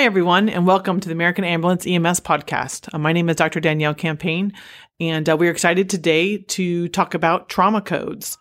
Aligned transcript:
Hi, 0.00 0.06
everyone, 0.06 0.48
and 0.48 0.66
welcome 0.66 0.98
to 0.98 1.10
the 1.10 1.12
American 1.12 1.44
Ambulance 1.44 1.86
EMS 1.86 2.20
podcast. 2.20 2.88
Uh, 2.90 2.96
my 2.96 3.12
name 3.12 3.28
is 3.28 3.36
Dr. 3.36 3.60
Danielle 3.60 3.92
Campagne, 3.92 4.50
and 4.98 5.28
uh, 5.28 5.36
we're 5.36 5.50
excited 5.50 5.90
today 5.90 6.38
to 6.38 6.88
talk 6.88 7.12
about 7.12 7.50
trauma 7.50 7.82
codes. 7.82 8.38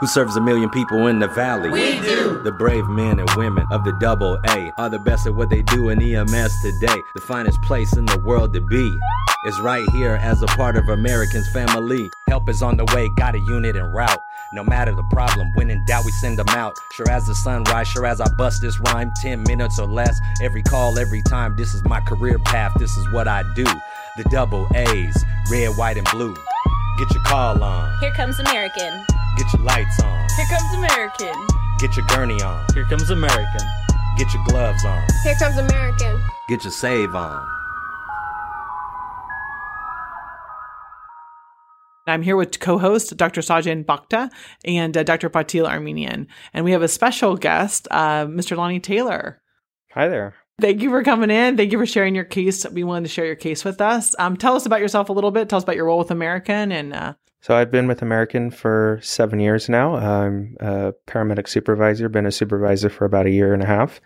Who 0.00 0.08
serves 0.08 0.34
a 0.34 0.40
million 0.40 0.70
people 0.70 1.06
in 1.06 1.20
the 1.20 1.28
valley? 1.28 1.70
We 1.70 2.00
do. 2.00 2.42
The 2.42 2.50
brave 2.50 2.88
men 2.88 3.20
and 3.20 3.30
women 3.36 3.64
of 3.70 3.84
the 3.84 3.92
double 4.00 4.40
A 4.48 4.72
are 4.76 4.90
the 4.90 4.98
best 4.98 5.28
at 5.28 5.36
what 5.36 5.50
they 5.50 5.62
do 5.62 5.90
in 5.90 6.02
EMS 6.02 6.52
today. 6.62 7.00
The 7.14 7.22
finest 7.28 7.62
place 7.62 7.96
in 7.96 8.04
the 8.04 8.18
world 8.18 8.52
to 8.54 8.60
be 8.60 8.98
is 9.46 9.60
right 9.60 9.88
here 9.90 10.18
as 10.20 10.42
a 10.42 10.46
part 10.46 10.76
of 10.76 10.88
Americans' 10.88 11.48
family. 11.52 12.10
Help 12.28 12.48
is 12.48 12.60
on 12.60 12.76
the 12.76 12.86
way, 12.86 13.08
got 13.16 13.36
a 13.36 13.38
unit 13.38 13.76
en 13.76 13.84
route. 13.84 14.18
No 14.50 14.64
matter 14.64 14.94
the 14.94 15.02
problem, 15.10 15.50
when 15.54 15.68
in 15.68 15.84
doubt, 15.84 16.06
we 16.06 16.12
send 16.12 16.38
them 16.38 16.48
out. 16.48 16.78
Sure 16.92 17.10
as 17.10 17.26
the 17.26 17.34
sunrise, 17.34 17.86
sure 17.86 18.06
as 18.06 18.20
I 18.20 18.28
bust 18.36 18.62
this 18.62 18.80
rhyme, 18.80 19.12
10 19.20 19.42
minutes 19.42 19.78
or 19.78 19.86
less. 19.86 20.18
Every 20.40 20.62
call, 20.62 20.98
every 20.98 21.20
time, 21.22 21.54
this 21.56 21.74
is 21.74 21.84
my 21.84 22.00
career 22.00 22.38
path, 22.38 22.72
this 22.78 22.96
is 22.96 23.12
what 23.12 23.28
I 23.28 23.42
do. 23.54 23.64
The 24.16 24.24
double 24.30 24.66
A's, 24.74 25.24
red, 25.50 25.76
white, 25.76 25.98
and 25.98 26.08
blue. 26.10 26.34
Get 26.98 27.12
your 27.12 27.22
call 27.24 27.62
on. 27.62 27.98
Here 28.00 28.12
comes 28.14 28.38
American. 28.40 29.04
Get 29.36 29.52
your 29.52 29.62
lights 29.62 30.00
on. 30.02 30.26
Here 30.36 30.46
comes 30.48 30.74
American. 30.74 31.46
Get 31.78 31.96
your 31.96 32.06
gurney 32.06 32.40
on. 32.42 32.64
Here 32.72 32.86
comes 32.86 33.10
American. 33.10 33.66
Get 34.16 34.32
your 34.32 34.44
gloves 34.46 34.84
on. 34.84 35.06
Here 35.24 35.36
comes 35.38 35.58
American. 35.58 36.20
Get 36.48 36.64
your 36.64 36.72
save 36.72 37.14
on. 37.14 37.57
I'm 42.10 42.22
here 42.22 42.36
with 42.36 42.60
co-host 42.60 43.16
Dr. 43.16 43.40
Sajan 43.40 43.84
Bhakta 43.84 44.30
and 44.64 44.96
uh, 44.96 45.02
Dr. 45.02 45.30
Patil 45.30 45.66
Armenian, 45.66 46.26
and 46.52 46.64
we 46.64 46.72
have 46.72 46.82
a 46.82 46.88
special 46.88 47.36
guest, 47.36 47.88
uh, 47.90 48.26
Mr. 48.26 48.56
Lonnie 48.56 48.80
Taylor. 48.80 49.40
Hi 49.92 50.08
there. 50.08 50.34
Thank 50.60 50.82
you 50.82 50.90
for 50.90 51.04
coming 51.04 51.30
in. 51.30 51.56
Thank 51.56 51.70
you 51.70 51.78
for 51.78 51.86
sharing 51.86 52.16
your 52.16 52.24
case. 52.24 52.68
We 52.68 52.82
wanted 52.82 53.04
to 53.04 53.08
share 53.08 53.26
your 53.26 53.36
case 53.36 53.64
with 53.64 53.80
us. 53.80 54.14
Um, 54.18 54.36
tell 54.36 54.56
us 54.56 54.66
about 54.66 54.80
yourself 54.80 55.08
a 55.08 55.12
little 55.12 55.30
bit. 55.30 55.48
Tell 55.48 55.58
us 55.58 55.62
about 55.62 55.76
your 55.76 55.86
role 55.86 55.98
with 55.98 56.10
American 56.10 56.72
and. 56.72 56.92
Uh, 56.92 57.14
so 57.40 57.54
I've 57.54 57.70
been 57.70 57.86
with 57.86 58.02
American 58.02 58.50
for 58.50 58.98
seven 59.00 59.38
years 59.38 59.68
now. 59.68 59.94
I'm 59.94 60.56
a 60.58 60.92
paramedic 61.06 61.48
supervisor. 61.48 62.08
Been 62.08 62.26
a 62.26 62.32
supervisor 62.32 62.90
for 62.90 63.04
about 63.04 63.26
a 63.26 63.30
year 63.30 63.54
and 63.54 63.62
a 63.62 63.66
half. 63.66 64.00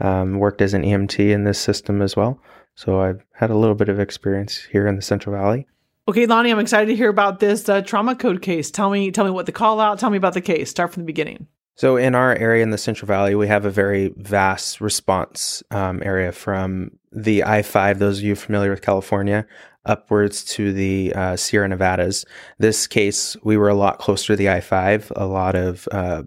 Um, 0.00 0.38
worked 0.38 0.62
as 0.62 0.72
an 0.72 0.82
EMT 0.82 1.18
in 1.30 1.44
this 1.44 1.58
system 1.58 2.00
as 2.00 2.16
well. 2.16 2.40
So 2.74 3.00
I've 3.00 3.22
had 3.34 3.50
a 3.50 3.56
little 3.56 3.74
bit 3.74 3.90
of 3.90 4.00
experience 4.00 4.56
here 4.56 4.86
in 4.86 4.96
the 4.96 5.02
Central 5.02 5.36
Valley. 5.36 5.66
Okay, 6.08 6.24
Lonnie, 6.24 6.50
I'm 6.50 6.58
excited 6.58 6.86
to 6.86 6.96
hear 6.96 7.10
about 7.10 7.38
this 7.38 7.68
uh, 7.68 7.82
trauma 7.82 8.16
code 8.16 8.40
case. 8.40 8.70
Tell 8.70 8.88
me, 8.88 9.10
tell 9.10 9.26
me 9.26 9.30
what 9.30 9.44
the 9.44 9.52
call 9.52 9.78
out. 9.78 9.98
Tell 9.98 10.08
me 10.08 10.16
about 10.16 10.32
the 10.32 10.40
case. 10.40 10.70
Start 10.70 10.90
from 10.90 11.02
the 11.02 11.06
beginning. 11.06 11.46
So 11.74 11.98
in 11.98 12.14
our 12.14 12.34
area 12.34 12.62
in 12.62 12.70
the 12.70 12.78
Central 12.78 13.06
Valley, 13.06 13.34
we 13.34 13.46
have 13.46 13.66
a 13.66 13.70
very 13.70 14.14
vast 14.16 14.80
response 14.80 15.62
um, 15.70 16.02
area 16.02 16.32
from 16.32 16.92
the 17.12 17.44
I-5. 17.44 17.98
Those 17.98 18.18
of 18.18 18.24
you 18.24 18.34
familiar 18.36 18.70
with 18.70 18.80
California, 18.80 19.46
upwards 19.84 20.44
to 20.46 20.72
the 20.72 21.12
uh, 21.14 21.36
Sierra 21.36 21.68
Nevadas. 21.68 22.24
This 22.56 22.86
case, 22.86 23.36
we 23.44 23.58
were 23.58 23.68
a 23.68 23.74
lot 23.74 23.98
closer 23.98 24.28
to 24.28 24.36
the 24.36 24.48
I-5. 24.48 25.12
A 25.14 25.26
lot 25.26 25.56
of 25.56 25.86
uh, 25.92 26.22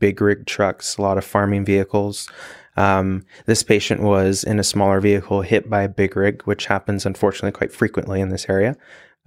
big 0.00 0.20
rig 0.20 0.44
trucks, 0.46 0.96
a 0.96 1.02
lot 1.02 1.18
of 1.18 1.24
farming 1.24 1.64
vehicles. 1.64 2.28
Um, 2.76 3.24
this 3.46 3.62
patient 3.62 4.02
was 4.02 4.42
in 4.42 4.58
a 4.58 4.64
smaller 4.64 5.00
vehicle 5.00 5.42
hit 5.42 5.70
by 5.70 5.82
a 5.82 5.88
big 5.88 6.16
rig, 6.16 6.42
which 6.42 6.66
happens 6.66 7.06
unfortunately 7.06 7.52
quite 7.52 7.72
frequently 7.72 8.20
in 8.20 8.30
this 8.30 8.48
area 8.48 8.76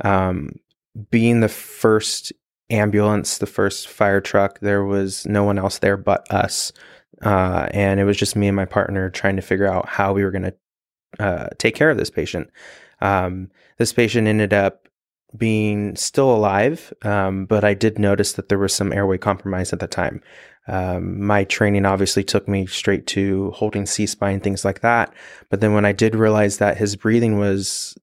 um, 0.03 0.51
being 1.09 1.39
the 1.39 1.49
first 1.49 2.31
ambulance, 2.69 3.37
the 3.37 3.45
first 3.45 3.87
fire 3.87 4.21
truck, 4.21 4.59
there 4.59 4.83
was 4.83 5.25
no 5.25 5.43
one 5.43 5.57
else 5.57 5.79
there 5.79 5.97
but 5.97 6.29
us. 6.31 6.71
Uh, 7.21 7.67
and 7.71 7.99
it 7.99 8.03
was 8.03 8.17
just 8.17 8.35
me 8.35 8.47
and 8.47 8.55
my 8.55 8.65
partner 8.65 9.09
trying 9.09 9.35
to 9.35 9.41
figure 9.41 9.67
out 9.67 9.87
how 9.87 10.13
we 10.13 10.23
were 10.23 10.31
going 10.31 10.43
to 10.43 10.55
uh, 11.19 11.47
take 11.57 11.75
care 11.75 11.89
of 11.89 11.97
this 11.97 12.09
patient. 12.09 12.49
Um, 13.01 13.49
this 13.77 13.93
patient 13.93 14.27
ended 14.27 14.53
up 14.53 14.87
being 15.35 15.95
still 15.95 16.33
alive, 16.33 16.93
um, 17.01 17.45
but 17.45 17.63
I 17.63 17.73
did 17.73 17.97
notice 17.97 18.33
that 18.33 18.49
there 18.49 18.59
was 18.59 18.73
some 18.73 18.93
airway 18.93 19.17
compromise 19.17 19.73
at 19.73 19.79
the 19.79 19.87
time. 19.87 20.21
Um, 20.67 21.21
my 21.21 21.43
training 21.43 21.85
obviously 21.85 22.23
took 22.23 22.47
me 22.47 22.65
straight 22.65 23.07
to 23.07 23.51
holding 23.51 23.85
C 23.85 24.05
spine, 24.05 24.39
things 24.39 24.63
like 24.63 24.81
that. 24.81 25.13
But 25.49 25.59
then 25.59 25.73
when 25.73 25.85
I 25.85 25.91
did 25.91 26.15
realize 26.15 26.57
that 26.57 26.77
his 26.77 26.95
breathing 26.95 27.37
was 27.37 27.97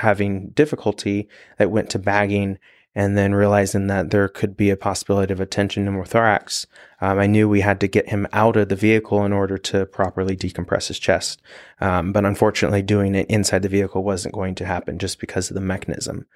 having 0.00 0.48
difficulty 0.50 1.28
that 1.58 1.70
went 1.70 1.90
to 1.90 1.98
bagging 1.98 2.58
and 2.94 3.16
then 3.16 3.34
realizing 3.34 3.86
that 3.86 4.10
there 4.10 4.28
could 4.28 4.56
be 4.56 4.68
a 4.70 4.76
possibility 4.76 5.32
of 5.32 5.40
a 5.40 5.46
tension 5.46 5.86
pneumothorax, 5.86 6.66
um, 7.00 7.18
I 7.18 7.26
knew 7.26 7.48
we 7.48 7.60
had 7.60 7.80
to 7.80 7.88
get 7.88 8.08
him 8.08 8.26
out 8.32 8.56
of 8.56 8.68
the 8.68 8.76
vehicle 8.76 9.24
in 9.24 9.32
order 9.32 9.56
to 9.58 9.86
properly 9.86 10.36
decompress 10.36 10.88
his 10.88 10.98
chest. 10.98 11.40
Um, 11.80 12.12
but 12.12 12.24
unfortunately, 12.24 12.82
doing 12.82 13.14
it 13.14 13.30
inside 13.30 13.62
the 13.62 13.68
vehicle 13.68 14.02
wasn't 14.02 14.34
going 14.34 14.56
to 14.56 14.66
happen 14.66 14.98
just 14.98 15.20
because 15.20 15.50
of 15.50 15.54
the 15.54 15.60
mechanism. 15.60 16.26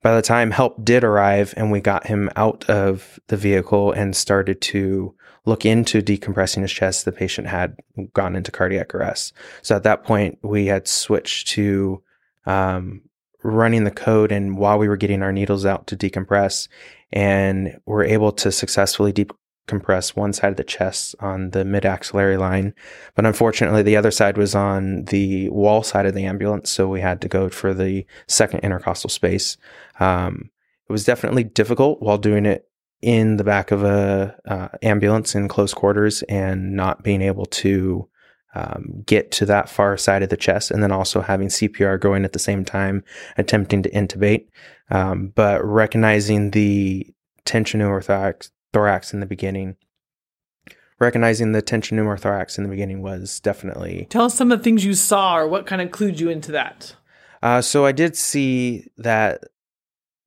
By 0.00 0.14
the 0.14 0.22
time 0.22 0.52
help 0.52 0.82
did 0.82 1.04
arrive 1.04 1.52
and 1.56 1.70
we 1.70 1.80
got 1.80 2.06
him 2.06 2.30
out 2.36 2.68
of 2.70 3.20
the 3.26 3.36
vehicle 3.36 3.92
and 3.92 4.16
started 4.16 4.60
to 4.62 5.14
look 5.44 5.66
into 5.66 6.00
decompressing 6.00 6.62
his 6.62 6.72
chest, 6.72 7.04
the 7.04 7.12
patient 7.12 7.48
had 7.48 7.76
gone 8.14 8.36
into 8.36 8.52
cardiac 8.52 8.94
arrest. 8.94 9.32
So 9.62 9.76
at 9.76 9.82
that 9.82 10.04
point, 10.04 10.38
we 10.42 10.66
had 10.66 10.86
switched 10.86 11.48
to 11.48 12.02
um, 12.46 13.02
running 13.42 13.84
the 13.84 13.90
code 13.90 14.32
and 14.32 14.58
while 14.58 14.78
we 14.78 14.88
were 14.88 14.96
getting 14.96 15.22
our 15.22 15.32
needles 15.32 15.64
out 15.64 15.86
to 15.86 15.96
decompress 15.96 16.68
and 17.12 17.78
we're 17.86 18.04
able 18.04 18.32
to 18.32 18.50
successfully 18.50 19.12
decompress 19.12 20.16
one 20.16 20.32
side 20.32 20.50
of 20.50 20.56
the 20.56 20.64
chest 20.64 21.14
on 21.20 21.50
the 21.50 21.64
mid 21.64 21.86
axillary 21.86 22.36
line. 22.36 22.74
But 23.14 23.26
unfortunately, 23.26 23.82
the 23.82 23.96
other 23.96 24.10
side 24.10 24.36
was 24.36 24.54
on 24.54 25.04
the 25.04 25.48
wall 25.50 25.82
side 25.82 26.06
of 26.06 26.14
the 26.14 26.26
ambulance. 26.26 26.70
So 26.70 26.88
we 26.88 27.00
had 27.00 27.20
to 27.22 27.28
go 27.28 27.48
for 27.48 27.72
the 27.72 28.04
second 28.26 28.60
intercostal 28.60 29.10
space. 29.10 29.56
Um, 30.00 30.50
it 30.88 30.92
was 30.92 31.04
definitely 31.04 31.44
difficult 31.44 32.00
while 32.00 32.18
doing 32.18 32.46
it 32.46 32.68
in 33.00 33.36
the 33.36 33.44
back 33.44 33.70
of 33.70 33.84
a 33.84 34.36
uh, 34.46 34.68
ambulance 34.82 35.34
in 35.34 35.48
close 35.48 35.72
quarters 35.72 36.22
and 36.22 36.74
not 36.74 37.04
being 37.04 37.22
able 37.22 37.46
to 37.46 38.08
um, 38.58 39.04
get 39.06 39.30
to 39.32 39.46
that 39.46 39.68
far 39.68 39.96
side 39.96 40.22
of 40.22 40.28
the 40.28 40.36
chest, 40.36 40.70
and 40.70 40.82
then 40.82 40.92
also 40.92 41.20
having 41.20 41.48
CPR 41.48 42.00
going 42.00 42.24
at 42.24 42.32
the 42.32 42.38
same 42.38 42.64
time, 42.64 43.04
attempting 43.36 43.82
to 43.82 43.90
intubate. 43.90 44.46
Um, 44.90 45.32
but 45.34 45.64
recognizing 45.64 46.50
the 46.50 47.06
tension 47.44 47.80
pneumothorax 47.80 48.50
thorax 48.72 49.12
in 49.12 49.20
the 49.20 49.26
beginning, 49.26 49.76
recognizing 50.98 51.52
the 51.52 51.62
tension 51.62 51.98
pneumothorax 51.98 52.58
in 52.58 52.64
the 52.64 52.70
beginning 52.70 53.02
was 53.02 53.40
definitely. 53.40 54.06
Tell 54.10 54.24
us 54.24 54.34
some 54.34 54.50
of 54.50 54.58
the 54.58 54.64
things 54.64 54.84
you 54.84 54.94
saw, 54.94 55.38
or 55.38 55.46
what 55.46 55.66
kind 55.66 55.80
of 55.80 55.90
clued 55.90 56.18
you 56.18 56.28
into 56.28 56.52
that. 56.52 56.96
Uh, 57.42 57.60
so 57.60 57.86
I 57.86 57.92
did 57.92 58.16
see 58.16 58.88
that 58.96 59.44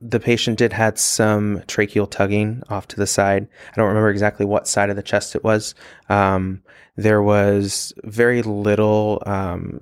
the 0.02 0.20
patient 0.20 0.58
did 0.58 0.74
had 0.74 0.98
some 0.98 1.60
tracheal 1.68 2.10
tugging 2.10 2.64
off 2.70 2.88
to 2.90 2.96
the 2.96 3.08
side. 3.08 3.48
I 3.72 3.76
don't 3.76 3.88
remember 3.88 4.10
exactly 4.10 4.46
what 4.46 4.68
side 4.68 4.90
of 4.90 4.96
the 4.96 5.04
chest 5.04 5.36
it 5.36 5.44
was. 5.44 5.76
Um, 6.10 6.64
there 6.96 7.22
was 7.22 7.94
very 8.04 8.42
little 8.42 9.22
um, 9.26 9.82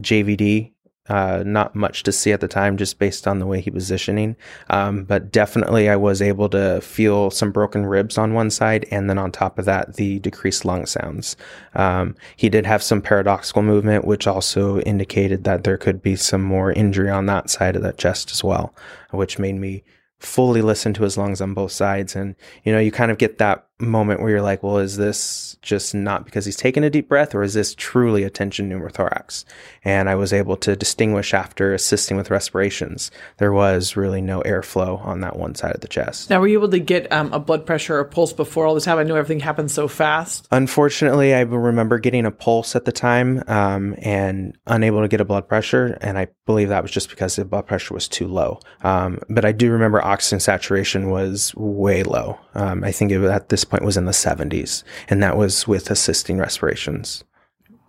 JVD 0.00 0.72
uh, 1.08 1.42
not 1.46 1.74
much 1.74 2.02
to 2.02 2.12
see 2.12 2.32
at 2.32 2.40
the 2.40 2.48
time, 2.48 2.76
just 2.76 2.98
based 2.98 3.26
on 3.26 3.38
the 3.38 3.46
way 3.46 3.60
he 3.60 3.70
was 3.70 3.86
positioning. 3.86 4.34
Um, 4.68 5.04
but 5.04 5.30
definitely, 5.30 5.88
I 5.88 5.94
was 5.94 6.20
able 6.20 6.48
to 6.48 6.80
feel 6.80 7.30
some 7.30 7.52
broken 7.52 7.86
ribs 7.86 8.18
on 8.18 8.34
one 8.34 8.50
side, 8.50 8.84
and 8.90 9.08
then 9.08 9.16
on 9.16 9.30
top 9.30 9.60
of 9.60 9.64
that, 9.66 9.94
the 9.94 10.18
decreased 10.18 10.64
lung 10.64 10.86
sounds. 10.86 11.36
Um, 11.76 12.16
he 12.34 12.48
did 12.48 12.66
have 12.66 12.82
some 12.82 13.00
paradoxical 13.00 13.62
movement, 13.62 14.04
which 14.04 14.26
also 14.26 14.80
indicated 14.80 15.44
that 15.44 15.62
there 15.62 15.76
could 15.76 16.02
be 16.02 16.16
some 16.16 16.42
more 16.42 16.72
injury 16.72 17.10
on 17.10 17.26
that 17.26 17.48
side 17.48 17.76
of 17.76 17.82
that 17.82 17.96
chest 17.96 18.32
as 18.32 18.42
well, 18.42 18.74
which 19.12 19.38
made 19.38 19.54
me 19.54 19.84
fully 20.18 20.62
listen 20.62 20.92
to 20.94 21.04
his 21.04 21.16
lungs 21.16 21.40
on 21.40 21.54
both 21.54 21.70
sides. 21.70 22.16
And, 22.16 22.34
you 22.64 22.72
know, 22.72 22.80
you 22.80 22.90
kind 22.90 23.12
of 23.12 23.18
get 23.18 23.38
that 23.38 23.65
moment 23.78 24.20
where 24.20 24.30
you're 24.30 24.42
like, 24.42 24.62
well, 24.62 24.78
is 24.78 24.96
this 24.96 25.56
just 25.60 25.94
not 25.94 26.24
because 26.24 26.44
he's 26.46 26.56
taken 26.56 26.82
a 26.82 26.90
deep 26.90 27.08
breath 27.08 27.34
or 27.34 27.42
is 27.42 27.54
this 27.54 27.74
truly 27.74 28.22
a 28.22 28.30
tension 28.30 28.70
pneumothorax? 28.70 29.44
And 29.84 30.08
I 30.08 30.14
was 30.14 30.32
able 30.32 30.56
to 30.58 30.74
distinguish 30.76 31.34
after 31.34 31.74
assisting 31.74 32.16
with 32.16 32.30
respirations. 32.30 33.10
There 33.36 33.52
was 33.52 33.96
really 33.96 34.22
no 34.22 34.40
airflow 34.42 35.04
on 35.04 35.20
that 35.20 35.36
one 35.36 35.54
side 35.54 35.74
of 35.74 35.80
the 35.80 35.88
chest. 35.88 36.30
Now, 36.30 36.40
were 36.40 36.48
you 36.48 36.58
able 36.58 36.70
to 36.70 36.78
get 36.78 37.10
um, 37.12 37.32
a 37.32 37.38
blood 37.38 37.66
pressure 37.66 37.98
or 37.98 38.04
pulse 38.04 38.32
before 38.32 38.66
all 38.66 38.74
this 38.74 38.86
happened? 38.86 39.08
I 39.08 39.12
know 39.12 39.18
everything 39.18 39.40
happened 39.40 39.70
so 39.70 39.88
fast. 39.88 40.48
Unfortunately, 40.50 41.34
I 41.34 41.40
remember 41.40 41.98
getting 41.98 42.24
a 42.24 42.30
pulse 42.30 42.76
at 42.76 42.86
the 42.86 42.92
time 42.92 43.42
um, 43.46 43.94
and 43.98 44.56
unable 44.66 45.02
to 45.02 45.08
get 45.08 45.20
a 45.20 45.24
blood 45.24 45.48
pressure. 45.48 45.98
And 46.00 46.16
I 46.16 46.28
believe 46.46 46.70
that 46.70 46.82
was 46.82 46.92
just 46.92 47.10
because 47.10 47.36
the 47.36 47.44
blood 47.44 47.66
pressure 47.66 47.92
was 47.92 48.08
too 48.08 48.26
low. 48.26 48.60
Um, 48.82 49.20
but 49.28 49.44
I 49.44 49.52
do 49.52 49.70
remember 49.70 50.02
oxygen 50.02 50.40
saturation 50.40 51.10
was 51.10 51.54
way 51.56 52.02
low. 52.02 52.38
Um, 52.54 52.82
I 52.82 52.92
think 52.92 53.12
it, 53.12 53.22
at 53.22 53.50
this 53.50 53.65
point 53.66 53.84
was 53.84 53.96
in 53.96 54.06
the 54.06 54.12
70s, 54.12 54.82
and 55.08 55.22
that 55.22 55.36
was 55.36 55.66
with 55.66 55.90
assisting 55.90 56.38
respirations. 56.38 57.24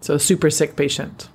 So, 0.02 0.16
a 0.16 0.20
super 0.20 0.50
sick 0.50 0.76
patient. 0.76 1.30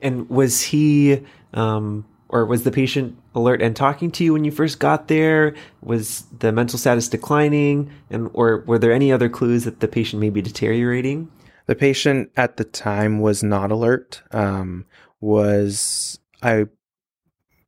And 0.00 0.28
was 0.30 0.62
he, 0.62 1.24
um, 1.54 2.06
or 2.28 2.46
was 2.46 2.62
the 2.62 2.70
patient 2.70 3.18
alert 3.34 3.60
and 3.60 3.74
talking 3.74 4.10
to 4.12 4.24
you 4.24 4.32
when 4.32 4.44
you 4.44 4.50
first 4.50 4.78
got 4.78 5.08
there? 5.08 5.54
Was 5.82 6.24
the 6.38 6.52
mental 6.52 6.78
status 6.78 7.08
declining? 7.08 7.90
And, 8.10 8.30
or 8.32 8.64
were 8.66 8.78
there 8.78 8.92
any 8.92 9.12
other 9.12 9.28
clues 9.28 9.64
that 9.64 9.80
the 9.80 9.88
patient 9.88 10.20
may 10.20 10.30
be 10.30 10.42
deteriorating? 10.42 11.30
The 11.66 11.74
patient 11.74 12.30
at 12.36 12.56
the 12.56 12.64
time 12.64 13.20
was 13.20 13.42
not 13.42 13.70
alert. 13.70 14.22
Um, 14.30 14.86
was 15.20 16.18
I 16.42 16.66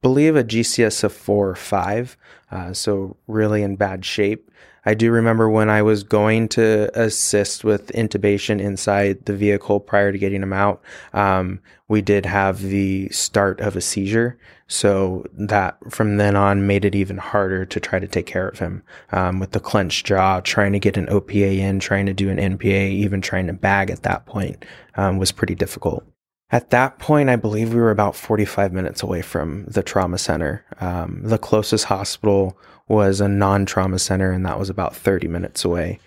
believe 0.03 0.37
a 0.37 0.45
GCS 0.45 1.05
of 1.05 1.13
four 1.13 1.49
or 1.49 1.55
five, 1.55 2.17
uh, 2.51 2.73
so 2.73 3.17
really 3.27 3.63
in 3.63 3.77
bad 3.77 4.05
shape. 4.05 4.51
I 4.87 4.95
do 4.95 5.11
remember 5.11 5.49
when 5.49 5.69
I 5.69 5.83
was 5.83 6.03
going 6.03 6.49
to 6.51 6.91
assist 6.99 7.65
with 7.65 7.93
intubation 7.93 8.61
inside 8.61 9.27
the 9.27 9.37
vehicle 9.37 9.79
prior 9.79 10.11
to 10.11 10.19
getting 10.19 10.43
him 10.43 10.55
out, 10.55 10.81
um, 11.13 11.61
we 11.89 12.01
did 12.01 12.25
have 12.25 12.63
the 12.63 13.09
start 13.11 13.61
of 13.61 13.77
a 13.77 13.81
seizure. 13.81 14.39
So 14.69 15.27
that 15.33 15.77
from 15.91 16.17
then 16.17 16.37
on 16.37 16.67
made 16.67 16.85
it 16.85 16.95
even 16.95 17.19
harder 17.19 17.67
to 17.67 17.81
try 17.81 17.99
to 17.99 18.07
take 18.07 18.27
care 18.27 18.49
of 18.49 18.61
him 18.61 18.83
um, 19.11 19.41
with 19.41 19.51
the 19.51 19.61
clenched 19.61 20.07
jaw, 20.07 20.41
trying 20.41 20.73
to 20.73 20.79
get 20.79 20.97
an 20.97 21.09
OPA 21.09 21.59
in, 21.59 21.81
trying 21.81 22.07
to 22.07 22.15
do 22.15 22.31
an 22.31 22.39
NPA, 22.39 22.91
even 22.91 23.21
trying 23.21 23.49
to 23.49 23.53
bag 23.53 23.91
at 23.91 24.05
that 24.05 24.27
point 24.27 24.65
um, 24.95 25.19
was 25.19 25.33
pretty 25.33 25.57
difficult. 25.57 26.05
At 26.53 26.71
that 26.71 26.99
point, 26.99 27.29
I 27.29 27.37
believe 27.37 27.73
we 27.73 27.81
were 27.81 27.93
about 27.93 28.17
45 28.17 28.73
minutes 28.73 29.03
away 29.03 29.23
from 29.23 29.65
the 29.67 29.83
trauma 29.83 30.19
center. 30.19 30.65
Um, 30.81 31.21
the 31.23 31.39
closest 31.39 31.85
hospital 31.85 32.59
was 32.89 33.21
a 33.21 33.29
non 33.29 33.67
trauma 33.67 33.99
center, 33.99 34.33
and 34.33 34.45
that 34.45 34.59
was 34.59 34.69
about 34.69 34.97
30 34.97 35.29
minutes 35.29 35.65
away. 35.65 36.01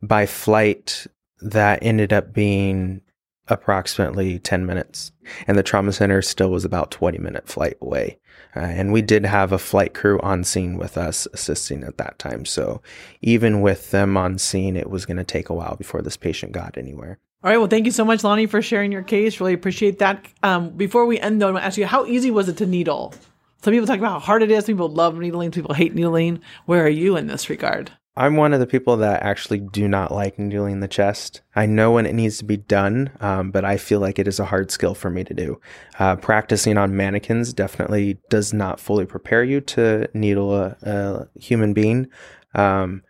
By 0.00 0.26
flight, 0.26 1.06
that 1.40 1.80
ended 1.82 2.12
up 2.12 2.32
being 2.32 3.00
approximately 3.48 4.38
10 4.38 4.66
minutes, 4.66 5.10
and 5.46 5.58
the 5.58 5.62
trauma 5.62 5.92
center 5.92 6.22
still 6.22 6.50
was 6.50 6.64
about 6.64 6.90
20 6.90 7.18
minute 7.18 7.48
flight 7.48 7.76
away. 7.80 8.18
Uh, 8.54 8.60
and 8.60 8.92
we 8.92 9.02
did 9.02 9.26
have 9.26 9.52
a 9.52 9.58
flight 9.58 9.94
crew 9.94 10.20
on 10.20 10.44
scene 10.44 10.78
with 10.78 10.96
us 10.96 11.26
assisting 11.32 11.82
at 11.82 11.98
that 11.98 12.18
time. 12.18 12.44
So 12.44 12.82
even 13.20 13.60
with 13.60 13.90
them 13.90 14.16
on 14.16 14.38
scene, 14.38 14.76
it 14.76 14.90
was 14.90 15.06
going 15.06 15.16
to 15.16 15.24
take 15.24 15.48
a 15.48 15.54
while 15.54 15.76
before 15.76 16.02
this 16.02 16.16
patient 16.16 16.52
got 16.52 16.78
anywhere. 16.78 17.18
All 17.44 17.50
right. 17.50 17.58
Well, 17.58 17.68
thank 17.68 17.86
you 17.86 17.92
so 17.92 18.04
much, 18.04 18.24
Lonnie, 18.24 18.46
for 18.46 18.60
sharing 18.60 18.90
your 18.90 19.04
case. 19.04 19.38
Really 19.38 19.52
appreciate 19.52 20.00
that. 20.00 20.26
Um, 20.42 20.70
before 20.70 21.06
we 21.06 21.20
end, 21.20 21.40
though, 21.40 21.48
I 21.48 21.50
want 21.52 21.62
to 21.62 21.66
ask 21.66 21.78
you, 21.78 21.86
how 21.86 22.04
easy 22.04 22.32
was 22.32 22.48
it 22.48 22.56
to 22.56 22.66
needle? 22.66 23.14
Some 23.62 23.72
people 23.72 23.86
talk 23.86 23.98
about 23.98 24.12
how 24.12 24.18
hard 24.18 24.42
it 24.42 24.50
is. 24.50 24.66
Some 24.66 24.74
people 24.74 24.88
love 24.88 25.16
needling. 25.16 25.52
Some 25.52 25.62
people 25.62 25.74
hate 25.74 25.94
needling. 25.94 26.40
Where 26.66 26.84
are 26.84 26.88
you 26.88 27.16
in 27.16 27.28
this 27.28 27.48
regard? 27.48 27.92
I'm 28.16 28.34
one 28.34 28.52
of 28.52 28.58
the 28.58 28.66
people 28.66 28.96
that 28.96 29.22
actually 29.22 29.60
do 29.60 29.86
not 29.86 30.10
like 30.10 30.40
needling 30.40 30.80
the 30.80 30.88
chest. 30.88 31.42
I 31.54 31.66
know 31.66 31.92
when 31.92 32.06
it 32.06 32.16
needs 32.16 32.38
to 32.38 32.44
be 32.44 32.56
done, 32.56 33.12
um, 33.20 33.52
but 33.52 33.64
I 33.64 33.76
feel 33.76 34.00
like 34.00 34.18
it 34.18 34.26
is 34.26 34.40
a 34.40 34.44
hard 34.44 34.72
skill 34.72 34.94
for 34.94 35.08
me 35.08 35.22
to 35.22 35.32
do. 35.32 35.60
Uh, 36.00 36.16
practicing 36.16 36.76
on 36.76 36.96
mannequins 36.96 37.52
definitely 37.52 38.18
does 38.28 38.52
not 38.52 38.80
fully 38.80 39.06
prepare 39.06 39.44
you 39.44 39.60
to 39.60 40.08
needle 40.14 40.56
a, 40.56 40.76
a 40.82 41.28
human 41.38 41.72
being. 41.72 42.08
Um, 42.56 43.04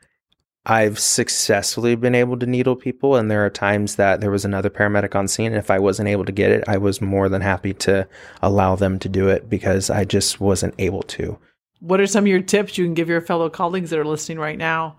I've 0.71 0.99
successfully 0.99 1.95
been 1.95 2.15
able 2.15 2.39
to 2.39 2.45
needle 2.45 2.77
people, 2.77 3.17
and 3.17 3.31
there 3.31 3.45
are 3.45 3.51
times 3.51 3.97
that 3.97 4.21
there 4.21 4.31
was 4.31 4.45
another 4.45 4.69
paramedic 4.69 5.15
on 5.17 5.27
scene. 5.27 5.47
And 5.47 5.57
if 5.57 5.71
I 5.71 5.79
wasn't 5.79 6.11
able 6.11 6.27
to 6.27 6.33
get 6.33 6.51
it, 6.51 6.63
I 6.69 6.77
was 6.77 7.01
more 7.01 7.31
than 7.31 7.41
happy 7.41 7.73
to 7.75 8.07
allow 8.43 8.77
them 8.77 8.99
to 8.99 9.09
do 9.09 9.29
it 9.29 9.49
because 9.49 9.89
I 9.89 10.05
just 10.05 10.41
wasn't 10.41 10.75
able 10.79 11.03
to. 11.05 11.39
What 11.81 12.01
are 12.01 12.07
some 12.07 12.25
of 12.25 12.29
your 12.29 12.43
tips 12.43 12.77
you 12.77 12.85
can 12.85 12.93
give 12.93 13.09
your 13.09 13.23
fellow 13.23 13.49
colleagues 13.49 13.89
that 13.91 13.99
are 13.99 14.05
listening 14.05 14.39
right 14.39 14.59
now? 14.59 14.99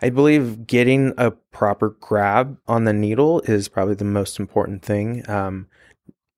I 0.00 0.10
believe 0.10 0.68
getting 0.68 1.14
a 1.18 1.32
proper 1.32 1.96
grab 2.00 2.58
on 2.68 2.84
the 2.84 2.92
needle 2.92 3.40
is 3.40 3.68
probably 3.68 3.94
the 3.94 4.04
most 4.04 4.38
important 4.38 4.84
thing. 4.84 5.28
Um, 5.28 5.66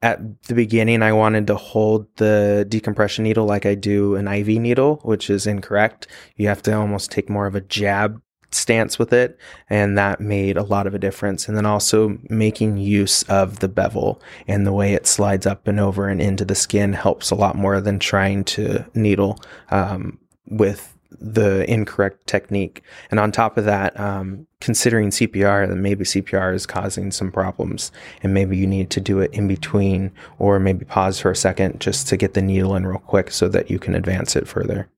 at 0.01 0.43
the 0.45 0.55
beginning, 0.55 1.03
I 1.03 1.13
wanted 1.13 1.47
to 1.49 1.57
hold 1.57 2.07
the 2.17 2.67
decompression 2.69 3.25
needle 3.25 3.47
like 3.47 3.67
I 3.67 3.75
do 3.75 4.17
an 4.17 4.29
IV 4.29 4.49
needle, 4.61 5.01
which 5.03 5.29
is 5.29 5.47
incorrect. 5.47 6.07
You 6.37 6.49
have 6.49 6.63
to 6.63 6.75
almost 6.75 7.11
take 7.11 7.29
more 7.29 7.47
of 7.47 7.55
a 7.55 7.63
jab 7.63 8.21
stance 8.55 8.99
with 8.99 9.13
it 9.13 9.39
and 9.69 9.97
that 9.99 10.21
made 10.21 10.57
a 10.57 10.63
lot 10.63 10.87
of 10.87 10.95
a 10.95 10.99
difference. 10.99 11.49
And 11.49 11.57
then 11.57 11.67
also 11.67 12.19
making 12.29 12.77
use 12.77 13.23
of 13.25 13.61
the 13.61 13.69
bevel 13.69 14.21
and 14.47 14.67
the 14.67 14.73
way 14.73 14.95
it 14.95 15.07
slides 15.07 15.47
up 15.47 15.67
and 15.67 15.81
over 15.81 16.09
and 16.09 16.21
into 16.21 16.45
the 16.45 16.55
skin 16.55 16.93
helps 16.93 17.31
a 17.31 17.35
lot 17.35 17.57
more 17.57 17.81
than 17.81 17.99
trying 17.99 18.45
to 18.45 18.85
needle 18.95 19.39
um, 19.71 20.19
with 20.47 20.97
the 21.21 21.69
incorrect 21.71 22.27
technique. 22.27 22.83
And 23.11 23.21
on 23.21 23.33
top 23.33 23.57
of 23.57 23.65
that 23.65 23.99
um, 23.99 24.47
considering 24.65 25.11
cpr 25.11 25.69
that 25.69 25.77
maybe 25.77 26.05
cpr 26.05 26.55
is 26.55 26.65
causing 26.65 27.11
some 27.11 27.31
problems 27.31 27.93
and 28.23 28.33
maybe 28.33 28.57
you 28.57 28.67
need 28.67 28.89
to 28.89 28.99
do 28.99 29.21
it 29.21 29.31
in 29.35 29.47
between 29.47 30.11
or 30.39 30.59
maybe 30.59 30.87
pause 30.87 31.21
for 31.21 31.31
a 31.31 31.37
second 31.37 31.79
just 31.83 32.09
to 32.09 32.17
get 32.17 32.33
the 32.33 32.41
needle 32.41 32.75
in 32.75 32.87
real 32.87 32.99
quick 32.99 33.31
so 33.31 33.47
that 33.47 33.71
you 33.71 33.79
can 33.79 33.95
advance 33.95 34.35
it 34.35 34.49
further 34.49 34.89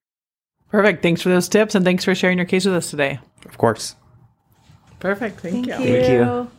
Perfect. 0.70 1.02
Thanks 1.02 1.22
for 1.22 1.28
those 1.28 1.48
tips 1.48 1.74
and 1.74 1.84
thanks 1.84 2.04
for 2.04 2.14
sharing 2.14 2.38
your 2.38 2.46
case 2.46 2.64
with 2.64 2.74
us 2.74 2.90
today. 2.90 3.20
Of 3.44 3.58
course. 3.58 3.96
Perfect. 4.98 5.40
Thank, 5.40 5.68
Thank 5.68 5.80
you. 5.80 5.86
you. 5.86 6.00
Thank 6.00 6.12
you. 6.12 6.50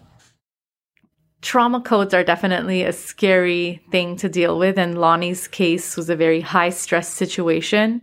Trauma 1.41 1.81
codes 1.81 2.13
are 2.13 2.23
definitely 2.23 2.83
a 2.83 2.91
scary 2.91 3.81
thing 3.91 4.15
to 4.17 4.27
deal 4.27 4.57
with, 4.57 4.77
and 4.77 4.99
Lonnie's 4.99 5.47
case 5.47 5.95
was 5.95 6.09
a 6.09 6.15
very 6.15 6.41
high 6.41 6.71
stress 6.71 7.07
situation. 7.07 8.01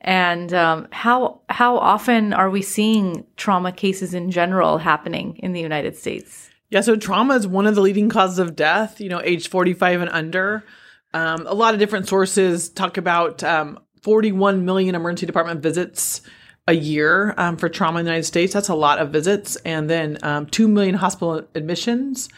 And 0.00 0.54
um, 0.54 0.86
how 0.92 1.40
how 1.48 1.78
often 1.78 2.32
are 2.32 2.48
we 2.48 2.62
seeing 2.62 3.26
trauma 3.36 3.72
cases 3.72 4.14
in 4.14 4.30
general 4.30 4.78
happening 4.78 5.36
in 5.38 5.52
the 5.52 5.60
United 5.60 5.96
States? 5.96 6.48
Yeah, 6.70 6.80
so 6.80 6.96
trauma 6.96 7.34
is 7.34 7.46
one 7.46 7.66
of 7.66 7.74
the 7.74 7.80
leading 7.80 8.08
causes 8.08 8.38
of 8.38 8.56
death, 8.56 9.00
you 9.00 9.08
know, 9.08 9.20
age 9.22 9.48
45 9.48 10.02
and 10.02 10.10
under. 10.10 10.64
Um, 11.12 11.46
a 11.46 11.54
lot 11.54 11.74
of 11.74 11.80
different 11.80 12.08
sources 12.08 12.68
talk 12.68 12.96
about 12.96 13.42
um, 13.42 13.78
41 14.02 14.64
million 14.64 14.94
emergency 14.94 15.26
department 15.26 15.62
visits 15.62 16.22
a 16.68 16.72
year 16.72 17.34
um, 17.36 17.56
for 17.56 17.68
trauma 17.68 18.00
in 18.00 18.04
the 18.04 18.10
United 18.10 18.26
States. 18.26 18.52
That's 18.52 18.68
a 18.68 18.74
lot 18.74 18.98
of 18.98 19.10
visits. 19.10 19.56
And 19.64 19.88
then 19.88 20.18
um, 20.22 20.46
2 20.46 20.68
million 20.68 20.96
hospital 20.96 21.46
admissions 21.54 22.28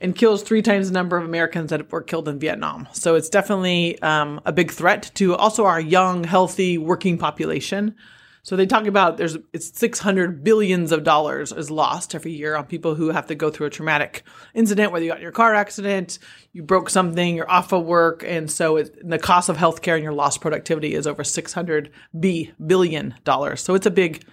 and 0.00 0.14
kills 0.14 0.42
three 0.42 0.62
times 0.62 0.88
the 0.88 0.94
number 0.94 1.16
of 1.16 1.24
Americans 1.24 1.70
that 1.70 1.90
were 1.90 2.02
killed 2.02 2.28
in 2.28 2.38
Vietnam. 2.38 2.88
So 2.92 3.14
it's 3.14 3.28
definitely 3.28 4.00
um, 4.02 4.40
a 4.44 4.52
big 4.52 4.70
threat 4.70 5.10
to 5.14 5.34
also 5.34 5.64
our 5.66 5.80
young, 5.80 6.24
healthy, 6.24 6.78
working 6.78 7.18
population. 7.18 7.94
So 8.42 8.56
they 8.56 8.66
talk 8.66 8.86
about 8.86 9.16
there's 9.16 9.36
it's 9.52 9.78
600 9.78 10.42
billions 10.42 10.92
of 10.92 11.04
dollars 11.04 11.52
is 11.52 11.70
lost 11.70 12.14
every 12.14 12.32
year 12.32 12.56
on 12.56 12.64
people 12.64 12.94
who 12.94 13.10
have 13.10 13.26
to 13.26 13.34
go 13.34 13.50
through 13.50 13.66
a 13.66 13.70
traumatic 13.70 14.22
incident, 14.54 14.92
whether 14.92 15.04
you 15.04 15.10
got 15.10 15.18
in 15.18 15.22
your 15.22 15.32
car 15.32 15.54
accident, 15.54 16.18
you 16.52 16.62
broke 16.62 16.90
something, 16.90 17.36
you're 17.36 17.50
off 17.50 17.72
of 17.72 17.84
work, 17.84 18.24
and 18.26 18.50
so 18.50 18.76
it, 18.76 19.08
the 19.08 19.18
cost 19.18 19.48
of 19.48 19.56
healthcare 19.56 19.94
and 19.94 20.02
your 20.02 20.12
lost 20.12 20.40
productivity 20.40 20.94
is 20.94 21.06
over 21.06 21.22
600 21.22 21.90
b 22.18 22.52
billion 22.66 23.14
dollars. 23.24 23.60
So 23.60 23.74
it's 23.74 23.86
a 23.86 23.90
big, 23.90 24.24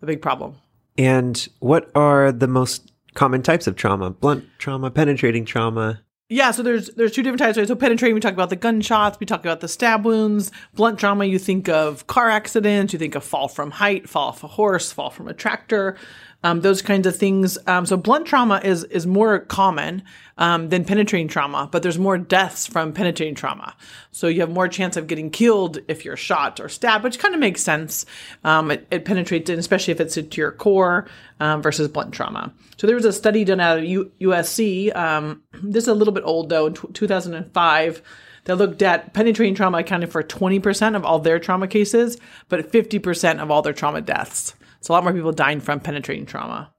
a 0.00 0.06
big 0.06 0.20
problem. 0.22 0.56
And 0.98 1.48
what 1.60 1.90
are 1.94 2.32
the 2.32 2.48
most 2.48 2.92
common 3.14 3.42
types 3.42 3.66
of 3.66 3.76
trauma? 3.76 4.10
Blunt 4.10 4.44
trauma, 4.58 4.90
penetrating 4.90 5.44
trauma. 5.44 6.02
Yeah, 6.32 6.50
so 6.50 6.62
there's 6.62 6.88
there's 6.94 7.12
two 7.12 7.22
different 7.22 7.40
types. 7.40 7.58
Right? 7.58 7.68
So 7.68 7.76
penetrating, 7.76 8.14
we 8.14 8.20
talk 8.20 8.32
about 8.32 8.48
the 8.48 8.56
gunshots, 8.56 9.20
we 9.20 9.26
talk 9.26 9.40
about 9.40 9.60
the 9.60 9.68
stab 9.68 10.06
wounds. 10.06 10.50
Blunt 10.74 10.98
trauma, 10.98 11.26
you 11.26 11.38
think 11.38 11.68
of 11.68 12.06
car 12.06 12.30
accidents, 12.30 12.94
you 12.94 12.98
think 12.98 13.14
of 13.14 13.22
fall 13.22 13.48
from 13.48 13.70
height, 13.70 14.08
fall 14.08 14.28
off 14.28 14.42
a 14.42 14.48
horse, 14.48 14.90
fall 14.90 15.10
from 15.10 15.28
a 15.28 15.34
tractor, 15.34 15.98
um, 16.42 16.60
those 16.60 16.82
kinds 16.82 17.06
of 17.06 17.16
things. 17.16 17.58
Um, 17.66 17.86
so 17.86 17.96
blunt 17.96 18.26
trauma 18.26 18.60
is 18.62 18.84
is 18.84 19.06
more 19.06 19.40
common 19.40 20.02
um, 20.38 20.68
than 20.70 20.84
penetrating 20.84 21.28
trauma, 21.28 21.68
but 21.70 21.82
there's 21.82 21.98
more 21.98 22.18
deaths 22.18 22.66
from 22.66 22.92
penetrating 22.92 23.34
trauma. 23.34 23.74
So 24.10 24.26
you 24.26 24.40
have 24.40 24.50
more 24.50 24.68
chance 24.68 24.96
of 24.96 25.06
getting 25.06 25.30
killed 25.30 25.78
if 25.88 26.04
you're 26.04 26.16
shot 26.16 26.60
or 26.60 26.68
stabbed, 26.68 27.04
which 27.04 27.18
kind 27.18 27.34
of 27.34 27.40
makes 27.40 27.62
sense. 27.62 28.06
Um, 28.44 28.70
it, 28.70 28.86
it, 28.90 29.04
penetrates, 29.04 29.50
especially 29.50 29.92
if 29.92 30.00
it's 30.00 30.16
into 30.16 30.40
your 30.40 30.52
core 30.52 31.06
um, 31.40 31.62
versus 31.62 31.88
blunt 31.88 32.12
trauma. 32.12 32.52
So 32.76 32.86
there 32.86 32.96
was 32.96 33.04
a 33.04 33.12
study 33.12 33.44
done 33.44 33.60
out 33.60 33.78
of 33.78 33.84
U- 33.84 34.10
USC. 34.20 34.94
Um, 34.96 35.42
this 35.62 35.84
is 35.84 35.88
a 35.88 35.94
little 35.94 36.14
bit 36.14 36.24
old 36.24 36.48
though, 36.48 36.66
in 36.66 36.74
t- 36.74 36.88
2005 36.92 38.02
that 38.44 38.56
looked 38.56 38.82
at 38.82 39.12
penetrating 39.14 39.54
trauma 39.54 39.78
accounted 39.78 40.10
for 40.10 40.22
20% 40.22 40.96
of 40.96 41.04
all 41.04 41.20
their 41.20 41.38
trauma 41.38 41.68
cases, 41.68 42.18
but 42.48 42.72
50% 42.72 43.38
of 43.38 43.50
all 43.50 43.62
their 43.62 43.72
trauma 43.72 44.00
deaths. 44.00 44.54
So 44.82 44.92
a 44.92 44.94
lot 44.94 45.04
more 45.04 45.12
people 45.12 45.32
dying 45.32 45.60
from 45.60 45.80
penetrating 45.80 46.26
trauma. 46.26 46.72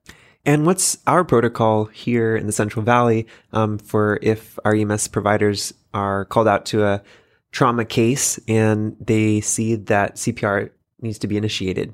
And 0.46 0.66
what's 0.66 0.98
our 1.08 1.24
protocol 1.24 1.86
here 1.86 2.36
in 2.36 2.48
the 2.48 2.52
Central 2.52 2.84
Valley 2.84 3.28
um, 3.54 3.78
for 3.78 4.20
if 4.22 4.60
our 4.66 4.76
EMS 4.76 5.08
providers 5.08 5.74
are 5.94 6.26
called 6.26 6.48
out 6.48 6.66
to 6.68 6.84
a 6.84 7.02
trauma 7.52 7.86
case 7.86 8.40
and 8.48 8.98
they 9.00 9.40
see 9.40 9.76
that 9.76 10.16
CPR 10.16 10.70
needs 11.02 11.18
to 11.20 11.28
be 11.28 11.38
initiated? 11.38 11.94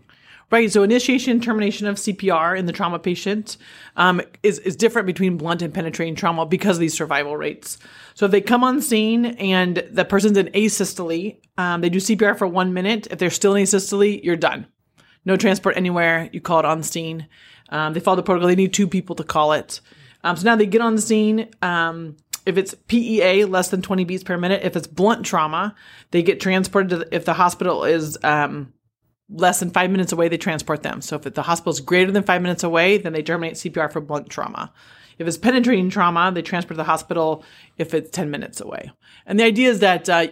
Right. 0.51 0.71
So 0.71 0.81
initiation 0.81 1.39
termination 1.41 1.85
of 1.85 1.97
CPR 1.97 2.57
in 2.57 2.65
the 2.65 2.71
trauma 2.71 2.97
patient 2.97 3.57
um, 3.95 4.19
is, 4.41 4.57
is 4.59 4.75
different 4.75 5.05
between 5.05 5.37
blunt 5.37 5.61
and 5.61 5.71
penetrating 5.71 6.15
trauma 6.15 6.47
because 6.47 6.77
of 6.77 6.81
these 6.81 6.95
survival 6.95 7.37
rates. 7.37 7.77
So 8.15 8.25
if 8.25 8.31
they 8.31 8.41
come 8.41 8.63
on 8.63 8.81
scene 8.81 9.25
and 9.25 9.83
the 9.91 10.05
person's 10.05 10.39
in 10.39 10.47
asystole, 10.47 11.37
um, 11.59 11.81
they 11.81 11.89
do 11.89 11.99
CPR 11.99 12.35
for 12.35 12.47
one 12.47 12.73
minute. 12.73 13.07
If 13.11 13.19
they're 13.19 13.29
still 13.29 13.53
in 13.53 13.63
asystole, 13.63 14.23
you're 14.23 14.35
done. 14.35 14.65
No 15.25 15.37
transport 15.37 15.77
anywhere. 15.77 16.29
You 16.31 16.41
call 16.41 16.59
it 16.59 16.65
on 16.65 16.83
scene. 16.83 17.27
Um, 17.69 17.93
they 17.93 17.99
follow 17.99 18.17
the 18.17 18.23
protocol. 18.23 18.47
They 18.47 18.55
need 18.55 18.73
two 18.73 18.87
people 18.87 19.15
to 19.15 19.23
call 19.23 19.53
it. 19.53 19.81
Um, 20.23 20.35
so 20.35 20.43
now 20.45 20.55
they 20.55 20.65
get 20.65 20.81
on 20.81 20.95
the 20.95 21.01
scene. 21.01 21.49
Um, 21.61 22.17
if 22.45 22.57
it's 22.57 22.73
PEA, 22.87 23.45
less 23.45 23.69
than 23.69 23.81
20 23.81 24.05
beats 24.05 24.23
per 24.23 24.37
minute. 24.37 24.61
If 24.63 24.75
it's 24.75 24.87
blunt 24.87 25.25
trauma, 25.25 25.75
they 26.11 26.23
get 26.23 26.39
transported 26.39 26.89
to 26.89 26.97
the, 26.97 27.15
if 27.15 27.25
the 27.25 27.33
hospital 27.33 27.83
is 27.83 28.17
um, 28.23 28.73
less 29.29 29.59
than 29.59 29.71
five 29.71 29.91
minutes 29.91 30.11
away, 30.11 30.27
they 30.27 30.37
transport 30.37 30.83
them. 30.83 31.01
So 31.01 31.15
if 31.15 31.21
the 31.33 31.41
hospital 31.41 31.71
is 31.71 31.79
greater 31.79 32.11
than 32.11 32.23
five 32.23 32.41
minutes 32.41 32.63
away, 32.63 32.97
then 32.97 33.13
they 33.13 33.21
terminate 33.21 33.55
CPR 33.55 33.91
for 33.91 34.01
blunt 34.01 34.29
trauma. 34.29 34.73
If 35.19 35.27
it's 35.27 35.37
penetrating 35.37 35.89
trauma, 35.89 36.31
they 36.33 36.41
transport 36.41 36.75
to 36.75 36.77
the 36.77 36.83
hospital 36.85 37.43
if 37.77 37.93
it's 37.93 38.09
10 38.09 38.31
minutes 38.31 38.61
away. 38.61 38.91
And 39.25 39.39
the 39.39 39.43
idea 39.43 39.69
is 39.69 39.79
that 39.81 40.09
uh, 40.09 40.27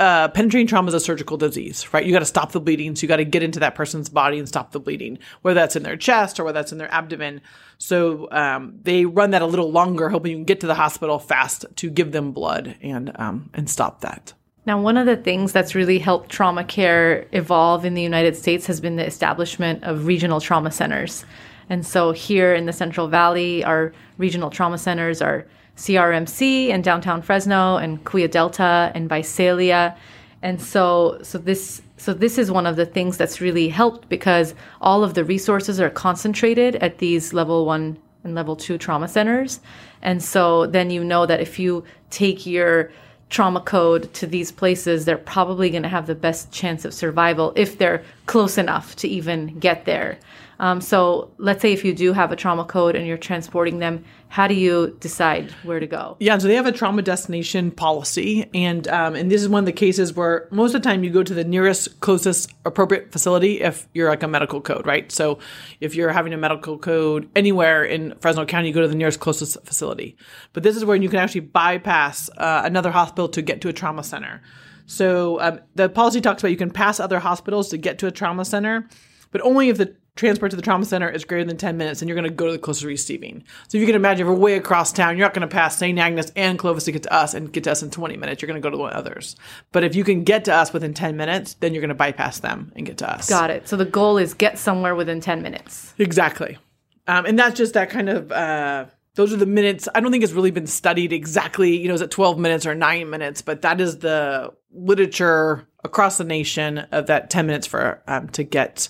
uh, 0.00 0.28
penetrating 0.28 0.66
trauma 0.66 0.88
is 0.88 0.94
a 0.94 1.00
surgical 1.00 1.36
disease, 1.36 1.92
right? 1.92 2.04
You 2.06 2.12
got 2.12 2.20
to 2.20 2.24
stop 2.24 2.52
the 2.52 2.60
bleeding. 2.60 2.94
So 2.94 3.02
you 3.02 3.08
got 3.08 3.16
to 3.16 3.24
get 3.24 3.42
into 3.42 3.60
that 3.60 3.74
person's 3.74 4.08
body 4.08 4.38
and 4.38 4.46
stop 4.46 4.70
the 4.72 4.80
bleeding, 4.80 5.18
whether 5.42 5.54
that's 5.54 5.76
in 5.76 5.82
their 5.82 5.96
chest 5.96 6.38
or 6.38 6.44
whether 6.44 6.58
that's 6.58 6.72
in 6.72 6.78
their 6.78 6.92
abdomen. 6.92 7.40
So 7.78 8.28
um, 8.30 8.78
they 8.82 9.04
run 9.04 9.30
that 9.30 9.42
a 9.42 9.46
little 9.46 9.72
longer, 9.72 10.08
hoping 10.08 10.30
you 10.30 10.36
can 10.38 10.44
get 10.44 10.60
to 10.60 10.66
the 10.66 10.74
hospital 10.74 11.18
fast 11.18 11.64
to 11.76 11.90
give 11.90 12.12
them 12.12 12.32
blood 12.32 12.76
and 12.80 13.10
um, 13.16 13.50
and 13.54 13.68
stop 13.68 14.00
that. 14.02 14.32
Now, 14.66 14.80
one 14.80 14.98
of 14.98 15.06
the 15.06 15.16
things 15.16 15.52
that's 15.52 15.74
really 15.74 15.98
helped 15.98 16.28
trauma 16.28 16.62
care 16.62 17.26
evolve 17.32 17.84
in 17.84 17.94
the 17.94 18.02
United 18.02 18.36
States 18.36 18.66
has 18.66 18.80
been 18.80 18.96
the 18.96 19.06
establishment 19.06 19.82
of 19.82 20.06
regional 20.06 20.40
trauma 20.40 20.70
centers. 20.70 21.24
And 21.70 21.86
so 21.86 22.12
here 22.12 22.54
in 22.54 22.66
the 22.66 22.72
Central 22.72 23.08
Valley, 23.08 23.64
our 23.64 23.92
regional 24.18 24.50
trauma 24.50 24.78
centers 24.78 25.22
are 25.22 25.46
CRMC 25.78 26.70
and 26.70 26.82
downtown 26.82 27.22
Fresno 27.22 27.76
and 27.76 28.04
Kaweah 28.04 28.30
Delta 28.30 28.92
and 28.94 29.08
Visalia. 29.08 29.96
And 30.42 30.60
so 30.60 31.18
so 31.22 31.38
this 31.38 31.82
so 31.96 32.12
this 32.12 32.36
is 32.36 32.50
one 32.50 32.66
of 32.66 32.76
the 32.76 32.86
things 32.86 33.16
that's 33.16 33.40
really 33.40 33.68
helped 33.68 34.08
because 34.08 34.54
all 34.80 35.02
of 35.02 35.14
the 35.14 35.24
resources 35.24 35.80
are 35.80 35.90
concentrated 35.90 36.76
at 36.76 36.98
these 36.98 37.32
level 37.32 37.64
1 37.64 37.96
and 38.24 38.34
level 38.34 38.56
2 38.56 38.76
trauma 38.78 39.08
centers. 39.08 39.60
And 40.02 40.22
so 40.22 40.66
then 40.66 40.90
you 40.90 41.02
know 41.02 41.26
that 41.26 41.40
if 41.40 41.58
you 41.58 41.84
take 42.10 42.44
your 42.46 42.90
trauma 43.30 43.60
code 43.60 44.12
to 44.14 44.26
these 44.26 44.50
places, 44.50 45.04
they're 45.04 45.18
probably 45.18 45.70
going 45.70 45.82
to 45.82 45.88
have 45.88 46.06
the 46.06 46.14
best 46.14 46.50
chance 46.50 46.84
of 46.84 46.94
survival 46.94 47.52
if 47.56 47.78
they're 47.78 48.02
close 48.26 48.58
enough 48.58 48.96
to 48.96 49.08
even 49.08 49.58
get 49.58 49.84
there. 49.84 50.18
Um, 50.60 50.80
so 50.80 51.30
let's 51.38 51.62
say 51.62 51.72
if 51.72 51.84
you 51.84 51.94
do 51.94 52.12
have 52.12 52.32
a 52.32 52.36
trauma 52.36 52.64
code 52.64 52.96
and 52.96 53.06
you're 53.06 53.16
transporting 53.16 53.78
them, 53.78 54.04
how 54.28 54.46
do 54.46 54.54
you 54.54 54.96
decide 55.00 55.50
where 55.62 55.80
to 55.80 55.86
go? 55.86 56.16
Yeah, 56.20 56.36
so 56.38 56.48
they 56.48 56.54
have 56.54 56.66
a 56.66 56.72
trauma 56.72 57.02
destination 57.02 57.70
policy, 57.70 58.48
and 58.54 58.86
um, 58.88 59.14
and 59.14 59.30
this 59.30 59.42
is 59.42 59.48
one 59.48 59.60
of 59.60 59.66
the 59.66 59.72
cases 59.72 60.12
where 60.12 60.48
most 60.50 60.74
of 60.74 60.82
the 60.82 60.88
time 60.88 61.02
you 61.02 61.10
go 61.10 61.22
to 61.22 61.34
the 61.34 61.44
nearest, 61.44 62.00
closest, 62.00 62.52
appropriate 62.64 63.10
facility 63.10 63.60
if 63.60 63.88
you're 63.94 64.08
like 64.08 64.22
a 64.22 64.28
medical 64.28 64.60
code, 64.60 64.86
right? 64.86 65.10
So 65.10 65.38
if 65.80 65.94
you're 65.94 66.12
having 66.12 66.34
a 66.34 66.36
medical 66.36 66.78
code 66.78 67.28
anywhere 67.34 67.84
in 67.84 68.14
Fresno 68.20 68.44
County, 68.44 68.68
you 68.68 68.74
go 68.74 68.82
to 68.82 68.88
the 68.88 68.94
nearest, 68.94 69.20
closest 69.20 69.56
facility. 69.64 70.16
But 70.52 70.62
this 70.62 70.76
is 70.76 70.84
where 70.84 70.96
you 70.96 71.08
can 71.08 71.18
actually 71.18 71.40
bypass 71.40 72.28
uh, 72.36 72.62
another 72.64 72.90
hospital 72.90 73.28
to 73.30 73.42
get 73.42 73.60
to 73.62 73.68
a 73.68 73.72
trauma 73.72 74.04
center. 74.04 74.42
So 74.86 75.40
um, 75.40 75.60
the 75.74 75.88
policy 75.88 76.20
talks 76.20 76.42
about 76.42 76.50
you 76.50 76.56
can 76.56 76.70
pass 76.70 76.98
other 76.98 77.18
hospitals 77.18 77.68
to 77.70 77.76
get 77.76 77.98
to 77.98 78.06
a 78.06 78.10
trauma 78.10 78.44
center, 78.44 78.88
but 79.30 79.42
only 79.42 79.68
if 79.68 79.78
the 79.78 79.94
transport 80.18 80.50
to 80.50 80.56
the 80.56 80.62
trauma 80.62 80.84
center 80.84 81.08
is 81.08 81.24
greater 81.24 81.44
than 81.44 81.56
10 81.56 81.76
minutes 81.76 82.02
and 82.02 82.08
you're 82.08 82.16
going 82.16 82.28
to 82.28 82.34
go 82.34 82.46
to 82.46 82.52
the 82.52 82.58
closest 82.58 82.84
receiving. 82.84 83.44
So 83.68 83.78
if 83.78 83.80
you 83.80 83.86
can 83.86 83.94
imagine, 83.94 84.26
if 84.26 84.30
we're 84.30 84.38
way 84.38 84.56
across 84.56 84.92
town, 84.92 85.16
you're 85.16 85.26
not 85.26 85.32
going 85.32 85.48
to 85.48 85.52
pass 85.52 85.78
St. 85.78 85.98
Agnes 85.98 86.32
and 86.36 86.58
Clovis 86.58 86.84
to 86.84 86.92
get 86.92 87.04
to 87.04 87.12
us 87.12 87.34
and 87.34 87.52
get 87.52 87.64
to 87.64 87.70
us 87.70 87.82
in 87.82 87.90
20 87.90 88.16
minutes. 88.16 88.42
You're 88.42 88.48
going 88.48 88.60
to 88.60 88.66
go 88.66 88.70
to 88.70 88.76
the 88.76 88.82
others. 88.82 89.36
But 89.72 89.84
if 89.84 89.94
you 89.94 90.04
can 90.04 90.24
get 90.24 90.44
to 90.46 90.54
us 90.54 90.72
within 90.72 90.92
10 90.92 91.16
minutes, 91.16 91.54
then 91.54 91.72
you're 91.72 91.80
going 91.80 91.88
to 91.88 91.94
bypass 91.94 92.40
them 92.40 92.72
and 92.76 92.84
get 92.84 92.98
to 92.98 93.10
us. 93.10 93.28
Got 93.28 93.50
it. 93.50 93.68
So 93.68 93.76
the 93.76 93.84
goal 93.84 94.18
is 94.18 94.34
get 94.34 94.58
somewhere 94.58 94.94
within 94.94 95.20
10 95.20 95.40
minutes. 95.40 95.94
Exactly. 95.98 96.58
Um, 97.06 97.24
and 97.24 97.38
that's 97.38 97.56
just 97.56 97.74
that 97.74 97.88
kind 97.88 98.08
of, 98.08 98.32
uh, 98.32 98.86
those 99.14 99.32
are 99.32 99.36
the 99.36 99.46
minutes. 99.46 99.88
I 99.94 100.00
don't 100.00 100.10
think 100.12 100.24
it's 100.24 100.32
really 100.32 100.50
been 100.50 100.66
studied 100.66 101.12
exactly, 101.12 101.76
you 101.76 101.88
know, 101.88 101.94
is 101.94 102.00
it 102.00 102.10
12 102.10 102.38
minutes 102.38 102.66
or 102.66 102.74
nine 102.74 103.08
minutes, 103.08 103.40
but 103.40 103.62
that 103.62 103.80
is 103.80 103.98
the 103.98 104.52
literature 104.72 105.66
across 105.84 106.18
the 106.18 106.24
nation 106.24 106.78
of 106.92 107.06
that 107.06 107.30
10 107.30 107.46
minutes 107.46 107.66
for, 107.66 108.02
um, 108.06 108.28
to 108.30 108.42
get 108.42 108.88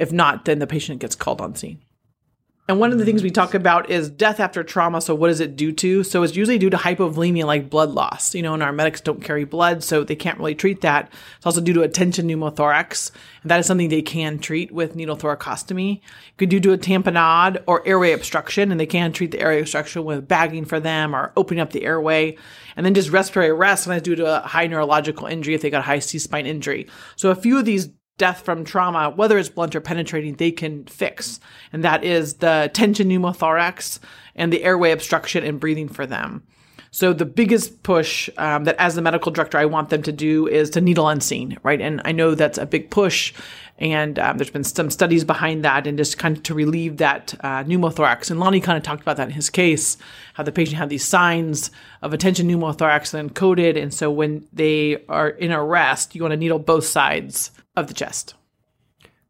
if 0.00 0.10
not, 0.12 0.46
then 0.46 0.58
the 0.58 0.66
patient 0.66 1.00
gets 1.00 1.14
called 1.14 1.40
on 1.40 1.54
scene. 1.54 1.80
And 2.70 2.78
one 2.78 2.92
of 2.92 2.98
the 2.98 3.04
things 3.04 3.24
we 3.24 3.32
talk 3.32 3.54
about 3.54 3.90
is 3.90 4.08
death 4.08 4.38
after 4.38 4.62
trauma. 4.62 5.00
So, 5.00 5.12
what 5.12 5.26
does 5.26 5.40
it 5.40 5.56
do 5.56 5.72
to? 5.72 6.04
So, 6.04 6.22
it's 6.22 6.36
usually 6.36 6.56
due 6.56 6.70
to 6.70 6.76
hypovolemia, 6.76 7.44
like 7.44 7.68
blood 7.68 7.90
loss. 7.90 8.32
You 8.32 8.42
know, 8.42 8.54
and 8.54 8.62
our 8.62 8.70
medics 8.70 9.00
don't 9.00 9.24
carry 9.24 9.42
blood, 9.42 9.82
so 9.82 10.04
they 10.04 10.14
can't 10.14 10.38
really 10.38 10.54
treat 10.54 10.82
that. 10.82 11.12
It's 11.36 11.46
also 11.46 11.60
due 11.60 11.72
to 11.72 11.82
a 11.82 11.88
tension 11.88 12.28
pneumothorax. 12.28 13.10
And 13.42 13.50
that 13.50 13.58
is 13.58 13.66
something 13.66 13.88
they 13.88 14.02
can 14.02 14.38
treat 14.38 14.70
with 14.70 14.94
needle 14.94 15.16
thoracostomy. 15.16 15.96
It 15.96 16.36
could 16.38 16.48
due 16.48 16.60
to 16.60 16.72
a 16.72 16.78
tamponade 16.78 17.60
or 17.66 17.84
airway 17.88 18.12
obstruction, 18.12 18.70
and 18.70 18.78
they 18.78 18.86
can 18.86 19.12
treat 19.12 19.32
the 19.32 19.40
airway 19.40 19.62
obstruction 19.62 20.04
with 20.04 20.28
bagging 20.28 20.64
for 20.64 20.78
them 20.78 21.16
or 21.16 21.32
opening 21.36 21.60
up 21.60 21.72
the 21.72 21.84
airway. 21.84 22.36
And 22.76 22.86
then 22.86 22.94
just 22.94 23.10
respiratory 23.10 23.50
arrest, 23.50 23.82
sometimes 23.82 24.02
due 24.02 24.14
to 24.14 24.36
a 24.36 24.46
high 24.46 24.68
neurological 24.68 25.26
injury 25.26 25.54
if 25.54 25.62
they 25.62 25.70
got 25.70 25.80
a 25.80 25.82
high 25.82 25.98
C 25.98 26.20
spine 26.20 26.46
injury. 26.46 26.86
So, 27.16 27.30
a 27.30 27.34
few 27.34 27.58
of 27.58 27.64
these 27.64 27.88
death 28.20 28.44
from 28.44 28.64
trauma, 28.64 29.08
whether 29.08 29.38
it's 29.38 29.48
blunt 29.48 29.74
or 29.74 29.80
penetrating, 29.80 30.34
they 30.34 30.52
can 30.52 30.84
fix. 30.84 31.40
And 31.72 31.82
that 31.82 32.04
is 32.04 32.34
the 32.34 32.70
tension 32.74 33.08
pneumothorax 33.08 33.98
and 34.36 34.52
the 34.52 34.62
airway 34.62 34.90
obstruction 34.90 35.42
and 35.42 35.58
breathing 35.58 35.88
for 35.88 36.06
them. 36.06 36.42
So 36.92 37.12
the 37.12 37.24
biggest 37.24 37.82
push 37.82 38.28
um, 38.36 38.64
that 38.64 38.76
as 38.78 38.94
the 38.94 39.00
medical 39.00 39.32
director 39.32 39.56
I 39.56 39.64
want 39.64 39.90
them 39.90 40.02
to 40.02 40.12
do 40.12 40.48
is 40.48 40.68
to 40.70 40.80
needle 40.80 41.08
unseen, 41.08 41.56
right? 41.62 41.80
And 41.80 42.02
I 42.04 42.12
know 42.12 42.34
that's 42.34 42.58
a 42.58 42.66
big 42.66 42.90
push, 42.90 43.32
and 43.78 44.18
um, 44.18 44.36
there's 44.36 44.50
been 44.50 44.64
some 44.64 44.90
studies 44.90 45.24
behind 45.24 45.64
that, 45.64 45.86
and 45.86 45.96
just 45.96 46.18
kind 46.18 46.36
of 46.36 46.42
to 46.42 46.54
relieve 46.54 46.96
that 46.96 47.32
uh, 47.40 47.62
pneumothorax. 47.62 48.30
And 48.30 48.40
Lonnie 48.40 48.60
kind 48.60 48.76
of 48.76 48.82
talked 48.82 49.02
about 49.02 49.16
that 49.18 49.28
in 49.28 49.34
his 49.34 49.50
case, 49.50 49.96
how 50.34 50.42
the 50.42 50.52
patient 50.52 50.78
had 50.78 50.90
these 50.90 51.04
signs 51.04 51.70
of 52.02 52.12
a 52.12 52.18
tension 52.18 52.48
pneumothorax 52.48 53.12
then 53.12 53.30
coded, 53.30 53.76
and 53.76 53.94
so 53.94 54.10
when 54.10 54.48
they 54.52 55.04
are 55.08 55.28
in 55.28 55.52
arrest, 55.52 56.16
you 56.16 56.22
want 56.22 56.32
to 56.32 56.36
needle 56.36 56.58
both 56.58 56.84
sides 56.84 57.52
of 57.80 57.88
the 57.88 57.94
chest. 57.94 58.34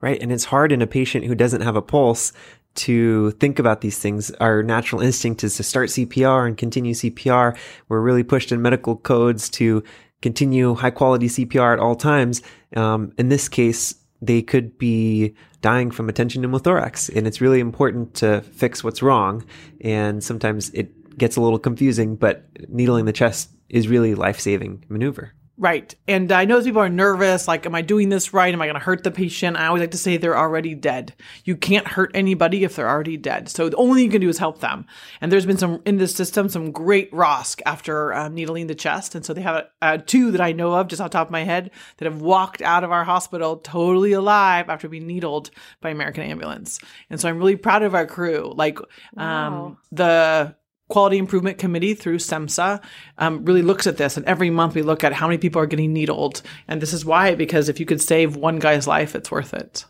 Right. 0.01 0.21
And 0.21 0.33
it's 0.33 0.45
hard 0.45 0.73
in 0.73 0.81
a 0.81 0.87
patient 0.87 1.27
who 1.27 1.35
doesn't 1.35 1.61
have 1.61 1.77
a 1.77 1.83
pulse 1.83 2.33
to 2.75 3.33
think 3.33 3.59
about 3.59 3.81
these 3.81 3.99
things. 3.99 4.31
Our 4.33 4.63
natural 4.63 5.01
instinct 5.01 5.45
is 5.45 5.57
to 5.57 5.63
start 5.63 5.91
CPR 5.91 6.47
and 6.47 6.57
continue 6.57 6.95
CPR. 6.95 7.57
We're 7.89 8.01
really 8.01 8.23
pushed 8.23 8.53
in 8.53 8.63
medical 8.63 8.97
codes 8.97 9.49
to 9.51 9.83
continue 10.23 10.75
high 10.75 10.91
quality 10.91 11.29
CPR 11.29 11.75
at 11.75 11.79
all 11.79 11.97
times. 11.97 12.43
Um, 12.77 13.13
in 13.19 13.29
this 13.29 13.49
case, 13.49 13.95
they 14.23 14.43
could 14.43 14.79
be 14.79 15.35
dying 15.63 15.91
from 15.91 16.09
a 16.09 16.13
tension 16.13 16.43
pneumothorax, 16.43 17.15
and 17.15 17.27
it's 17.27 17.41
really 17.41 17.61
important 17.61 18.15
to 18.15 18.43
fix 18.43 18.85
what's 18.85 19.03
wrong. 19.03 19.45
And 19.81 20.23
sometimes 20.23 20.71
it 20.71 21.19
gets 21.19 21.37
a 21.37 21.41
little 21.41 21.59
confusing, 21.59 22.17
but 22.17 22.45
needling 22.69 23.07
the 23.07 23.13
chest 23.13 23.51
is 23.69 23.89
really 23.89 24.15
life 24.15 24.41
saving 24.41 24.85
maneuver. 24.89 25.33
Right. 25.61 25.95
And 26.09 26.33
I 26.33 26.47
know 26.47 26.63
people 26.63 26.81
are 26.81 26.89
nervous, 26.89 27.47
like, 27.47 27.67
am 27.67 27.75
I 27.75 27.83
doing 27.83 28.09
this 28.09 28.33
right? 28.33 28.55
Am 28.55 28.63
I 28.63 28.65
going 28.65 28.79
to 28.79 28.81
hurt 28.81 29.05
the 29.05 29.11
patient? 29.11 29.59
I 29.59 29.67
always 29.67 29.83
like 29.83 29.91
to 29.91 29.99
say 29.99 30.17
they're 30.17 30.37
already 30.37 30.75
dead. 30.75 31.15
You 31.45 31.55
can't 31.55 31.87
hurt 31.87 32.11
anybody 32.15 32.65
if 32.65 32.77
they're 32.77 32.89
already 32.89 33.19
dead. 33.19 33.51
So 33.51 33.69
the 33.69 33.77
only 33.77 33.97
thing 33.97 34.05
you 34.07 34.11
can 34.11 34.21
do 34.23 34.31
is 34.31 34.39
help 34.39 34.61
them. 34.61 34.87
And 35.21 35.31
there's 35.31 35.45
been 35.45 35.59
some 35.59 35.83
in 35.85 35.99
this 35.99 36.15
system, 36.15 36.49
some 36.49 36.73
great 36.73 37.13
ROSC 37.13 37.61
after 37.67 38.15
um, 38.15 38.35
needling 38.35 38.69
the 38.69 38.75
chest. 38.75 39.15
And 39.15 39.23
so 39.23 39.35
they 39.35 39.43
have 39.43 39.67
uh, 39.83 39.99
two 39.99 40.31
that 40.31 40.41
I 40.41 40.53
know 40.53 40.73
of 40.73 40.89
just 40.89 40.99
off 41.03 41.11
the 41.11 41.19
top 41.19 41.29
of 41.29 41.33
my 41.33 41.45
head 41.45 41.71
that 41.99 42.07
have 42.07 42.23
walked 42.23 42.63
out 42.63 42.83
of 42.83 42.91
our 42.91 43.05
hospital 43.05 43.59
totally 43.59 44.13
alive 44.13 44.71
after 44.71 44.89
being 44.89 45.07
needled 45.07 45.51
by 45.83 45.91
American 45.91 46.23
ambulance. 46.23 46.79
And 47.11 47.21
so 47.21 47.29
I'm 47.29 47.37
really 47.37 47.57
proud 47.57 47.83
of 47.83 47.95
our 47.95 48.07
crew. 48.07 48.51
Like, 48.57 48.79
um, 48.79 48.87
Wow. 49.19 49.77
the 49.93 50.55
quality 50.91 51.17
improvement 51.17 51.59
committee 51.59 51.95
through 51.95 52.19
SEMSA 52.19 52.83
um, 53.19 53.45
really 53.45 53.63
looks 53.63 53.87
at 53.87 53.97
this. 53.97 54.17
And 54.17 54.27
every 54.27 54.51
month 54.51 54.75
we 54.75 54.83
look 54.83 55.03
at 55.03 55.13
how 55.13 55.27
many 55.27 55.39
people 55.39 55.63
are 55.63 55.67
getting 55.67 55.93
needled. 55.93 56.43
And 56.69 56.83
this 56.83 56.93
is 56.93 57.05
why, 57.05 57.35
because 57.35 57.69
if 57.69 57.81
you 57.81 57.87
could 57.87 58.01
save 58.01 58.37
one 58.37 58.59
guy's 58.59 58.87
life, 58.87 59.15
it's 59.15 59.31
worth 59.31 59.55
it. 59.55 59.85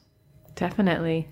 Definitely. 0.54 1.28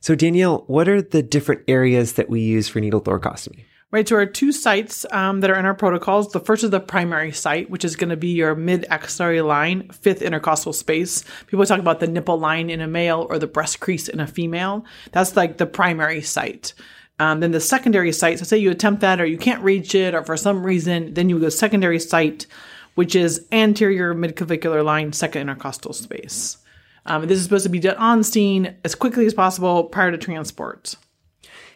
So, 0.00 0.14
Danielle, 0.14 0.64
what 0.66 0.88
are 0.88 1.00
the 1.00 1.22
different 1.22 1.62
areas 1.66 2.14
that 2.14 2.28
we 2.28 2.40
use 2.40 2.68
for 2.68 2.80
needle 2.80 3.00
thoracostomy? 3.00 3.64
Right, 3.92 4.06
so 4.06 4.16
our 4.16 4.26
two 4.26 4.50
sites 4.50 5.06
um, 5.12 5.40
that 5.40 5.50
are 5.50 5.58
in 5.58 5.64
our 5.64 5.74
protocols. 5.74 6.32
The 6.32 6.40
first 6.40 6.64
is 6.64 6.70
the 6.70 6.80
primary 6.80 7.30
site, 7.30 7.70
which 7.70 7.84
is 7.84 7.94
going 7.94 8.10
to 8.10 8.16
be 8.16 8.28
your 8.28 8.56
mid 8.56 8.84
axillary 8.90 9.40
line, 9.42 9.88
fifth 9.90 10.22
intercostal 10.22 10.72
space. 10.72 11.24
People 11.46 11.64
talk 11.64 11.78
about 11.78 12.00
the 12.00 12.08
nipple 12.08 12.38
line 12.38 12.68
in 12.68 12.80
a 12.80 12.88
male 12.88 13.28
or 13.30 13.38
the 13.38 13.46
breast 13.46 13.78
crease 13.78 14.08
in 14.08 14.18
a 14.18 14.26
female. 14.26 14.84
That's 15.12 15.36
like 15.36 15.58
the 15.58 15.66
primary 15.66 16.20
site. 16.20 16.74
Um, 17.18 17.40
then 17.40 17.52
the 17.52 17.60
secondary 17.60 18.12
site, 18.12 18.38
so 18.38 18.44
say 18.44 18.58
you 18.58 18.70
attempt 18.70 19.00
that 19.00 19.20
or 19.20 19.26
you 19.26 19.38
can't 19.38 19.62
reach 19.62 19.94
it 19.94 20.14
or 20.14 20.22
for 20.22 20.36
some 20.36 20.64
reason, 20.64 21.14
then 21.14 21.28
you 21.28 21.38
go 21.38 21.48
secondary 21.48 21.98
site, 21.98 22.46
which 22.94 23.14
is 23.14 23.46
anterior 23.52 24.14
midclavicular 24.14 24.84
line, 24.84 25.12
second 25.12 25.42
intercostal 25.42 25.94
space. 25.94 26.58
Um, 27.06 27.26
this 27.26 27.38
is 27.38 27.44
supposed 27.44 27.64
to 27.64 27.70
be 27.70 27.78
done 27.78 27.96
on 27.96 28.22
scene 28.22 28.76
as 28.84 28.94
quickly 28.94 29.26
as 29.26 29.34
possible 29.34 29.84
prior 29.84 30.10
to 30.10 30.18
transport. 30.18 30.94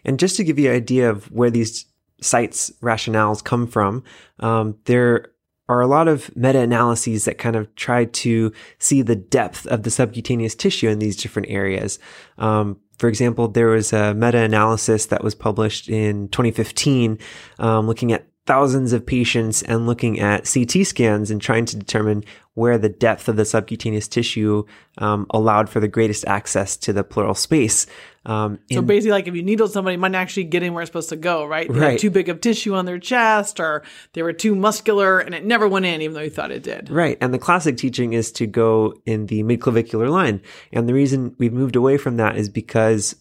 And 0.05 0.19
just 0.19 0.37
to 0.37 0.45
give 0.45 0.59
you 0.59 0.71
an 0.71 0.77
idea 0.77 1.09
of 1.09 1.31
where 1.31 1.51
these 1.51 1.87
sites 2.21 2.71
rationales 2.83 3.43
come 3.43 3.67
from, 3.67 4.03
um, 4.41 4.77
there 4.85 5.27
are 5.71 5.81
a 5.81 5.87
lot 5.87 6.09
of 6.09 6.37
meta-analyses 6.37 7.25
that 7.27 7.39
kind 7.39 7.55
of 7.55 7.73
try 7.77 8.05
to 8.05 8.53
see 8.81 9.03
the 9.03 9.15
depth 9.15 9.67
of 9.69 9.85
the 9.85 9.91
subcutaneous 9.91 10.57
tissue 10.57 10.89
in 10.89 10.99
these 10.99 11.17
different 11.17 11.49
areas. 11.49 12.01
Um, 12.39 12.81
for 12.99 13.09
example, 13.09 13.47
there 13.47 13.69
was 13.69 13.93
a 13.93 14.13
meta-analysis 14.13 15.07
that 15.07 15.23
was 15.23 15.37
published 15.37 15.89
in 15.89 16.29
2015, 16.31 17.19
um, 17.61 17.87
looking 17.87 18.13
at 18.13 18.27
thousands 18.47 18.93
of 18.93 19.07
patients 19.07 19.63
and 19.63 19.87
looking 19.87 20.19
at 20.19 20.51
CT 20.53 20.85
scans 20.85 21.31
and 21.31 21.41
trying 21.41 21.67
to 21.67 21.77
determine 21.77 22.25
where 22.61 22.77
the 22.77 22.91
depth 22.91 23.27
of 23.27 23.37
the 23.37 23.45
subcutaneous 23.47 24.07
tissue 24.07 24.65
um, 24.99 25.27
allowed 25.31 25.71
for 25.71 25.81
the 25.81 25.89
greatest 25.89 26.27
access 26.27 26.77
to 26.77 26.93
the 26.93 27.03
pleural 27.03 27.35
space. 27.35 27.87
Um, 28.27 28.59
So 28.71 28.83
basically, 28.83 29.13
like 29.13 29.27
if 29.27 29.35
you 29.35 29.43
needle 29.43 29.67
somebody, 29.67 29.95
it 29.95 29.99
might 29.99 30.13
not 30.13 30.19
actually 30.19 30.45
get 30.45 30.63
in 30.63 30.75
where 30.75 30.83
it's 30.83 30.91
supposed 30.91 31.09
to 31.09 31.17
go, 31.17 31.47
right? 31.47 31.67
They 31.67 31.79
had 31.79 31.85
Right. 31.87 31.99
too 31.99 32.11
big 32.11 32.29
of 32.29 32.43
tissue 32.43 32.75
on 32.75 32.85
their 32.85 32.99
chest, 32.99 33.61
or 33.61 33.83
they 34.13 34.23
were 34.23 34.35
too 34.35 34.55
muscular, 34.55 35.19
and 35.19 35.35
it 35.35 35.43
never 35.47 35.67
went 35.67 35.87
in, 35.87 36.03
even 36.03 36.13
though 36.15 36.21
you 36.21 36.29
thought 36.29 36.51
it 36.51 36.63
did. 36.63 36.91
Right. 36.91 37.17
And 37.23 37.33
the 37.33 37.39
classic 37.39 37.79
teaching 37.79 38.13
is 38.13 38.31
to 38.33 38.47
go 38.47 38.93
in 39.07 39.27
the 39.27 39.43
midclavicular 39.43 40.11
line. 40.11 40.43
And 40.71 40.87
the 40.87 40.93
reason 40.95 41.35
we've 41.39 41.55
moved 41.55 41.77
away 41.77 41.97
from 41.97 42.19
that 42.19 42.37
is 42.37 42.51
because 42.51 43.17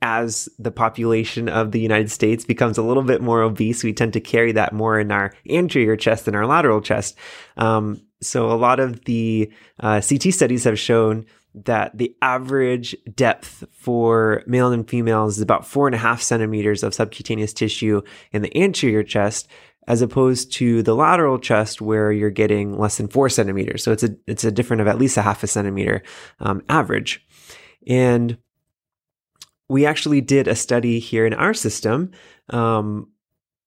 as 0.00 0.48
the 0.60 0.70
population 0.70 1.48
of 1.48 1.72
the 1.72 1.80
United 1.80 2.08
States 2.08 2.44
becomes 2.44 2.78
a 2.78 2.82
little 2.82 3.02
bit 3.02 3.20
more 3.20 3.42
obese, 3.42 3.82
we 3.82 3.92
tend 3.92 4.12
to 4.12 4.20
carry 4.20 4.52
that 4.52 4.72
more 4.72 5.00
in 5.00 5.10
our 5.10 5.34
anterior 5.50 5.96
chest 5.96 6.24
than 6.26 6.36
our 6.36 6.46
lateral 6.46 6.80
chest. 6.80 7.18
Um, 7.56 8.00
so 8.20 8.50
a 8.50 8.54
lot 8.54 8.80
of 8.80 9.04
the 9.04 9.50
uh, 9.80 10.00
CT 10.00 10.34
studies 10.34 10.64
have 10.64 10.78
shown 10.78 11.26
that 11.54 11.96
the 11.96 12.14
average 12.22 12.96
depth 13.14 13.64
for 13.72 14.42
male 14.46 14.72
and 14.72 14.88
females 14.88 15.36
is 15.36 15.42
about 15.42 15.66
four 15.66 15.86
and 15.86 15.94
a 15.94 15.98
half 15.98 16.20
centimeters 16.20 16.82
of 16.82 16.94
subcutaneous 16.94 17.52
tissue 17.52 18.02
in 18.32 18.42
the 18.42 18.56
anterior 18.56 19.02
chest, 19.02 19.48
as 19.86 20.02
opposed 20.02 20.52
to 20.52 20.82
the 20.82 20.94
lateral 20.94 21.38
chest 21.38 21.80
where 21.80 22.12
you're 22.12 22.30
getting 22.30 22.78
less 22.78 22.98
than 22.98 23.08
four 23.08 23.28
centimeters. 23.28 23.82
So 23.82 23.92
it's 23.92 24.02
a 24.02 24.10
it's 24.26 24.44
a 24.44 24.52
difference 24.52 24.80
of 24.80 24.88
at 24.88 24.98
least 24.98 25.16
a 25.16 25.22
half 25.22 25.42
a 25.42 25.46
centimeter 25.46 26.02
um, 26.40 26.62
average, 26.68 27.26
and 27.86 28.36
we 29.68 29.86
actually 29.86 30.20
did 30.20 30.48
a 30.48 30.54
study 30.54 30.98
here 30.98 31.26
in 31.26 31.34
our 31.34 31.54
system 31.54 32.10
um, 32.50 33.08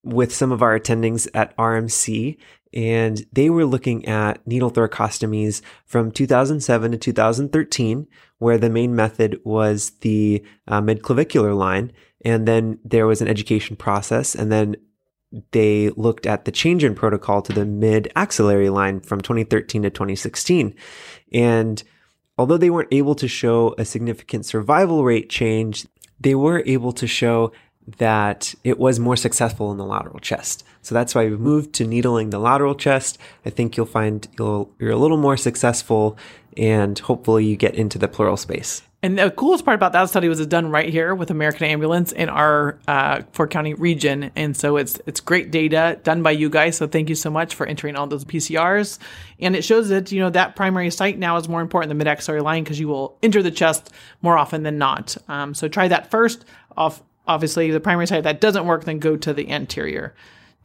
with 0.03 0.33
some 0.33 0.51
of 0.51 0.61
our 0.61 0.79
attendings 0.79 1.27
at 1.33 1.55
RMC, 1.57 2.37
and 2.73 3.25
they 3.33 3.49
were 3.49 3.65
looking 3.65 4.05
at 4.05 4.45
needle 4.47 4.71
thoracostomies 4.71 5.61
from 5.85 6.11
2007 6.11 6.91
to 6.91 6.97
2013, 6.97 8.07
where 8.37 8.57
the 8.57 8.69
main 8.69 8.95
method 8.95 9.39
was 9.43 9.91
the 10.01 10.43
uh, 10.67 10.81
midclavicular 10.81 11.55
line, 11.55 11.91
and 12.23 12.47
then 12.47 12.79
there 12.83 13.07
was 13.07 13.21
an 13.21 13.27
education 13.27 13.75
process, 13.75 14.35
and 14.35 14.51
then 14.51 14.75
they 15.51 15.89
looked 15.91 16.25
at 16.25 16.45
the 16.45 16.51
change 16.51 16.83
in 16.83 16.95
protocol 16.95 17.41
to 17.41 17.53
the 17.53 17.65
mid 17.65 18.11
axillary 18.15 18.69
line 18.69 18.99
from 18.99 19.21
2013 19.21 19.83
to 19.83 19.89
2016. 19.89 20.75
And 21.33 21.83
although 22.37 22.57
they 22.57 22.69
weren't 22.69 22.93
able 22.93 23.15
to 23.15 23.27
show 23.27 23.73
a 23.77 23.85
significant 23.85 24.45
survival 24.45 25.03
rate 25.03 25.29
change, 25.29 25.87
they 26.19 26.35
were 26.35 26.63
able 26.65 26.91
to 26.93 27.07
show 27.07 27.51
that 27.97 28.53
it 28.63 28.77
was 28.79 28.99
more 28.99 29.15
successful 29.15 29.71
in 29.71 29.77
the 29.77 29.85
lateral 29.85 30.19
chest. 30.19 30.63
So 30.81 30.95
that's 30.95 31.13
why 31.13 31.25
we've 31.25 31.39
moved 31.39 31.73
to 31.73 31.85
needling 31.85 32.29
the 32.29 32.39
lateral 32.39 32.75
chest. 32.75 33.17
I 33.45 33.49
think 33.49 33.77
you'll 33.77 33.85
find 33.85 34.27
you'll, 34.37 34.71
you're 34.79 34.91
a 34.91 34.97
little 34.97 35.17
more 35.17 35.37
successful 35.37 36.17
and 36.57 36.97
hopefully 36.99 37.45
you 37.45 37.55
get 37.55 37.75
into 37.75 37.97
the 37.97 38.07
pleural 38.07 38.37
space. 38.37 38.81
And 39.03 39.17
the 39.17 39.31
coolest 39.31 39.65
part 39.65 39.73
about 39.73 39.93
that 39.93 40.09
study 40.09 40.29
was 40.29 40.39
it's 40.39 40.47
done 40.47 40.69
right 40.69 40.87
here 40.87 41.15
with 41.15 41.31
American 41.31 41.65
Ambulance 41.65 42.11
in 42.11 42.29
our 42.29 42.77
uh, 42.87 43.23
Fort 43.31 43.49
County 43.49 43.73
region, 43.73 44.29
and 44.35 44.55
so 44.55 44.77
it's 44.77 45.01
it's 45.07 45.19
great 45.19 45.49
data 45.49 45.99
done 46.03 46.21
by 46.21 46.29
you 46.29 46.51
guys. 46.51 46.77
So 46.77 46.85
thank 46.85 47.09
you 47.09 47.15
so 47.15 47.31
much 47.31 47.55
for 47.55 47.65
entering 47.65 47.95
all 47.95 48.05
those 48.05 48.25
PCRs, 48.25 48.99
and 49.39 49.55
it 49.55 49.63
shows 49.63 49.89
that 49.89 50.11
you 50.11 50.19
know 50.19 50.29
that 50.29 50.55
primary 50.55 50.91
site 50.91 51.17
now 51.17 51.35
is 51.37 51.49
more 51.49 51.61
important 51.61 51.89
than 51.89 51.97
mid 51.97 52.07
axillary 52.07 52.41
line 52.41 52.63
because 52.63 52.79
you 52.79 52.87
will 52.87 53.17
enter 53.23 53.41
the 53.41 53.49
chest 53.49 53.89
more 54.21 54.37
often 54.37 54.61
than 54.61 54.77
not. 54.77 55.17
Um, 55.27 55.55
so 55.55 55.67
try 55.67 55.87
that 55.87 56.11
first. 56.11 56.45
Off 56.77 57.01
obviously 57.27 57.71
the 57.71 57.79
primary 57.79 58.07
site 58.07 58.19
if 58.19 58.23
that 58.23 58.41
doesn't 58.41 58.65
work, 58.65 58.85
then 58.85 58.99
go 58.99 59.17
to 59.17 59.33
the 59.33 59.49
anterior 59.49 60.13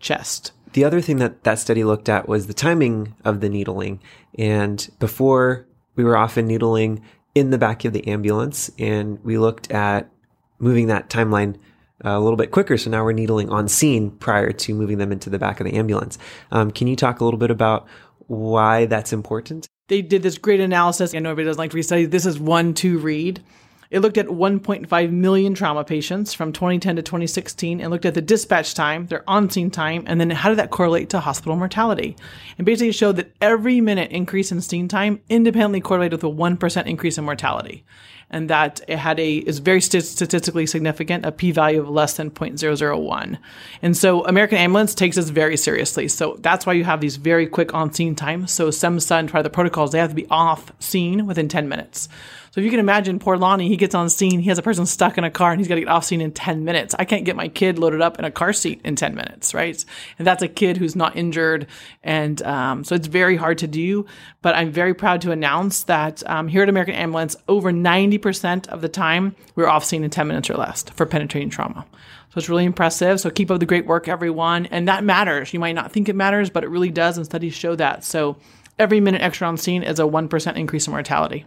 chest. 0.01 0.53
The 0.73 0.85
other 0.85 1.01
thing 1.01 1.19
that 1.19 1.45
that 1.45 1.59
study 1.59 1.85
looked 1.85 2.09
at 2.09 2.29
was 2.29 2.47
the 2.47 2.55
timing 2.55 3.15
of 3.25 3.41
the 3.41 3.49
needling. 3.49 4.01
And 4.39 4.89
before 4.99 5.67
we 5.95 6.05
were 6.05 6.17
often 6.17 6.47
needling 6.47 7.03
in 7.35 7.51
the 7.51 7.59
back 7.59 7.85
of 7.85 7.93
the 7.93 8.07
ambulance, 8.07 8.71
and 8.79 9.23
we 9.25 9.39
looked 9.39 9.71
at 9.71 10.11
moving 10.59 10.87
that 10.89 11.09
timeline 11.09 11.57
uh, 12.05 12.11
a 12.11 12.21
little 12.21 12.37
bit 12.37 12.51
quicker. 12.51 12.77
So 12.77 12.91
now 12.91 13.05
we're 13.05 13.13
needling 13.13 13.49
on 13.49 13.69
scene 13.69 14.11
prior 14.11 14.53
to 14.53 14.75
moving 14.75 14.99
them 14.99 15.13
into 15.13 15.31
the 15.31 15.39
back 15.39 15.61
of 15.61 15.67
the 15.67 15.75
ambulance. 15.75 16.19
Um, 16.51 16.71
can 16.71 16.87
you 16.89 16.97
talk 16.97 17.21
a 17.21 17.25
little 17.25 17.39
bit 17.39 17.51
about 17.51 17.87
why 18.27 18.87
that's 18.87 19.13
important? 19.13 19.69
they 19.89 20.03
did 20.03 20.23
this 20.23 20.39
great 20.39 20.61
analysis. 20.61 21.15
I 21.15 21.19
know 21.19 21.31
everybody 21.31 21.49
doesn't 21.49 21.59
like 21.59 21.71
to 21.71 21.77
read 21.77 21.85
studies. 21.85 22.09
This 22.11 22.27
is 22.27 22.39
one 22.39 22.75
to 22.75 22.99
read. 22.99 23.43
It 23.91 24.01
looked 24.01 24.19
at 24.19 24.27
1.5 24.27 25.11
million 25.11 25.55
trauma 25.55 25.85
patients 25.85 26.35
from 26.35 26.53
2010 26.53 26.97
to 26.97 27.03
2016 27.03 27.81
and 27.81 27.91
looked 27.91 28.05
at 28.05 28.15
the 28.15 28.23
dispatch 28.23 28.75
time, 28.75 29.07
their 29.07 29.29
on 29.29 29.49
scene 29.51 29.71
time, 29.71 30.05
and 30.07 30.21
then 30.21 30.31
how 30.31 30.49
did 30.49 30.59
that 30.59 30.71
correlate 30.71 31.11
to 31.11 31.21
hospital 31.21 31.57
mortality. 31.57 32.17
And 32.59 32.65
basically 32.65 32.93
showed 32.93 33.17
that 33.17 33.33
every 33.41 33.81
minute 33.81 34.11
increase 34.11 34.51
in 34.51 34.61
scene 34.61 34.89
time 34.89 35.21
independently 35.29 35.81
correlated 35.81 36.23
with 36.23 36.33
a 36.33 36.35
1% 36.35 36.87
increase 36.87 37.19
in 37.19 37.25
mortality. 37.25 37.85
And 38.29 38.51
that 38.51 38.81
it 38.89 38.97
had 38.97 39.21
a, 39.21 39.37
is 39.37 39.61
very 39.61 39.81
st- 39.81 40.03
statistically 40.03 40.67
significant, 40.67 41.25
a 41.25 41.31
p 41.31 41.53
value 41.53 41.81
of 41.81 41.89
less 41.89 42.17
than 42.17 42.33
0.001. 42.33 43.39
And 43.83 43.97
so 43.97 44.27
American 44.27 44.59
Ambulance 44.59 44.97
takes 44.97 45.15
this 45.15 45.29
very 45.29 45.57
seriously. 45.57 46.09
So 46.09 46.37
that's 46.41 46.67
why 46.67 46.73
you 46.73 46.83
have 46.83 47.01
these 47.01 47.17
very 47.17 47.47
quick 47.47 47.73
on 47.73 47.93
scene 47.93 48.17
times. 48.17 48.51
So 48.51 48.73
some 48.73 48.99
SEMSA 48.99 49.21
and 49.21 49.45
the 49.45 49.51
protocols, 49.51 49.93
they 49.93 50.01
have 50.01 50.11
to 50.11 50.17
be 50.17 50.27
off 50.29 50.73
scene 50.81 51.27
within 51.27 51.47
10 51.47 51.69
minutes. 51.69 52.09
So 52.57 52.61
if 52.61 52.65
you 52.65 52.71
can 52.71 52.81
imagine 52.81 53.19
poor 53.19 53.37
Lonnie, 53.37 53.69
he 53.69 53.77
gets 53.77 53.95
on 53.95 54.09
scene, 54.09 54.41
he 54.41 54.49
has 54.49 54.57
a 54.57 54.63
person 54.63 54.87
stuck 54.87 55.19
in 55.19 55.25
a 55.25 55.31
car 55.31 55.51
and 55.51 55.61
he's 55.61 55.69
got 55.69 55.75
to 55.75 55.83
get 55.83 55.91
off 55.91 56.05
scene 56.05 56.23
in 56.23 56.33
10 56.33 56.65
minutes. 56.65 56.95
I 56.99 57.05
can't 57.05 57.27
get 57.27 57.37
my 57.37 57.49
kid 57.49 57.79
loaded 57.79 58.01
up 58.01 58.19
in 58.19 58.25
a 58.25 58.31
car 58.31 58.55
seat 58.55 58.81
in 58.83 58.97
10 58.97 59.15
minutes, 59.15 59.53
right? 59.53 59.85
And 60.19 60.27
that's 60.27 60.43
a 60.43 60.49
kid 60.49 60.79
who's 60.79 60.97
not 60.97 61.19
injured. 61.19 61.67
And 62.03 62.41
um, 62.45 62.83
so 62.83 62.95
it's 62.95 63.09
very 63.09 63.37
hard 63.37 63.59
to 63.59 63.67
do. 63.67 64.07
But 64.41 64.55
I'm 64.55 64.73
very 64.73 64.95
proud 64.95 65.21
to 65.21 65.33
announce 65.33 65.83
that 65.83 66.23
um, 66.31 66.49
here 66.49 66.63
at 66.63 66.71
American 66.71 66.95
Ambulance, 66.95 67.37
over 67.47 67.71
90% 67.71 68.69
of 68.69 68.81
the 68.81 68.89
time, 68.89 69.37
we're 69.55 69.69
off 69.69 69.85
scene 69.85 70.03
in 70.03 70.09
10 70.09 70.27
minutes 70.27 70.49
or 70.49 70.55
less 70.55 70.83
for 70.83 71.05
penetrating 71.05 71.51
trauma. 71.51 71.85
So 72.31 72.39
it's 72.39 72.49
really 72.49 72.65
impressive. 72.65 73.21
So 73.21 73.29
keep 73.29 73.51
up 73.51 73.61
the 73.61 73.67
great 73.67 73.85
work, 73.85 74.09
everyone. 74.09 74.65
And 74.65 74.89
that 74.89 75.05
matters. 75.05 75.53
You 75.53 75.61
might 75.61 75.75
not 75.75 75.93
think 75.93 76.09
it 76.09 76.17
matters, 76.17 76.49
but 76.49 76.65
it 76.65 76.71
really 76.71 76.91
does. 76.91 77.19
And 77.19 77.27
studies 77.27 77.53
show 77.53 77.77
that. 77.77 78.03
So 78.03 78.39
every 78.79 79.01
minute 79.01 79.21
extra 79.21 79.47
on 79.47 79.59
scene 79.59 79.83
is 79.83 80.01
a 80.01 80.05
1% 80.05 80.57
increase 80.57 80.87
in 80.87 80.93
mortality. 80.95 81.45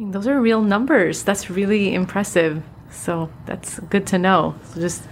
Those 0.00 0.26
are 0.26 0.40
real 0.40 0.62
numbers. 0.62 1.22
That's 1.22 1.50
really 1.50 1.94
impressive. 1.94 2.62
So 2.90 3.30
that's 3.44 3.78
good 3.80 4.06
to 4.08 4.18
know. 4.18 4.54
So 4.64 4.80
just 4.80 5.02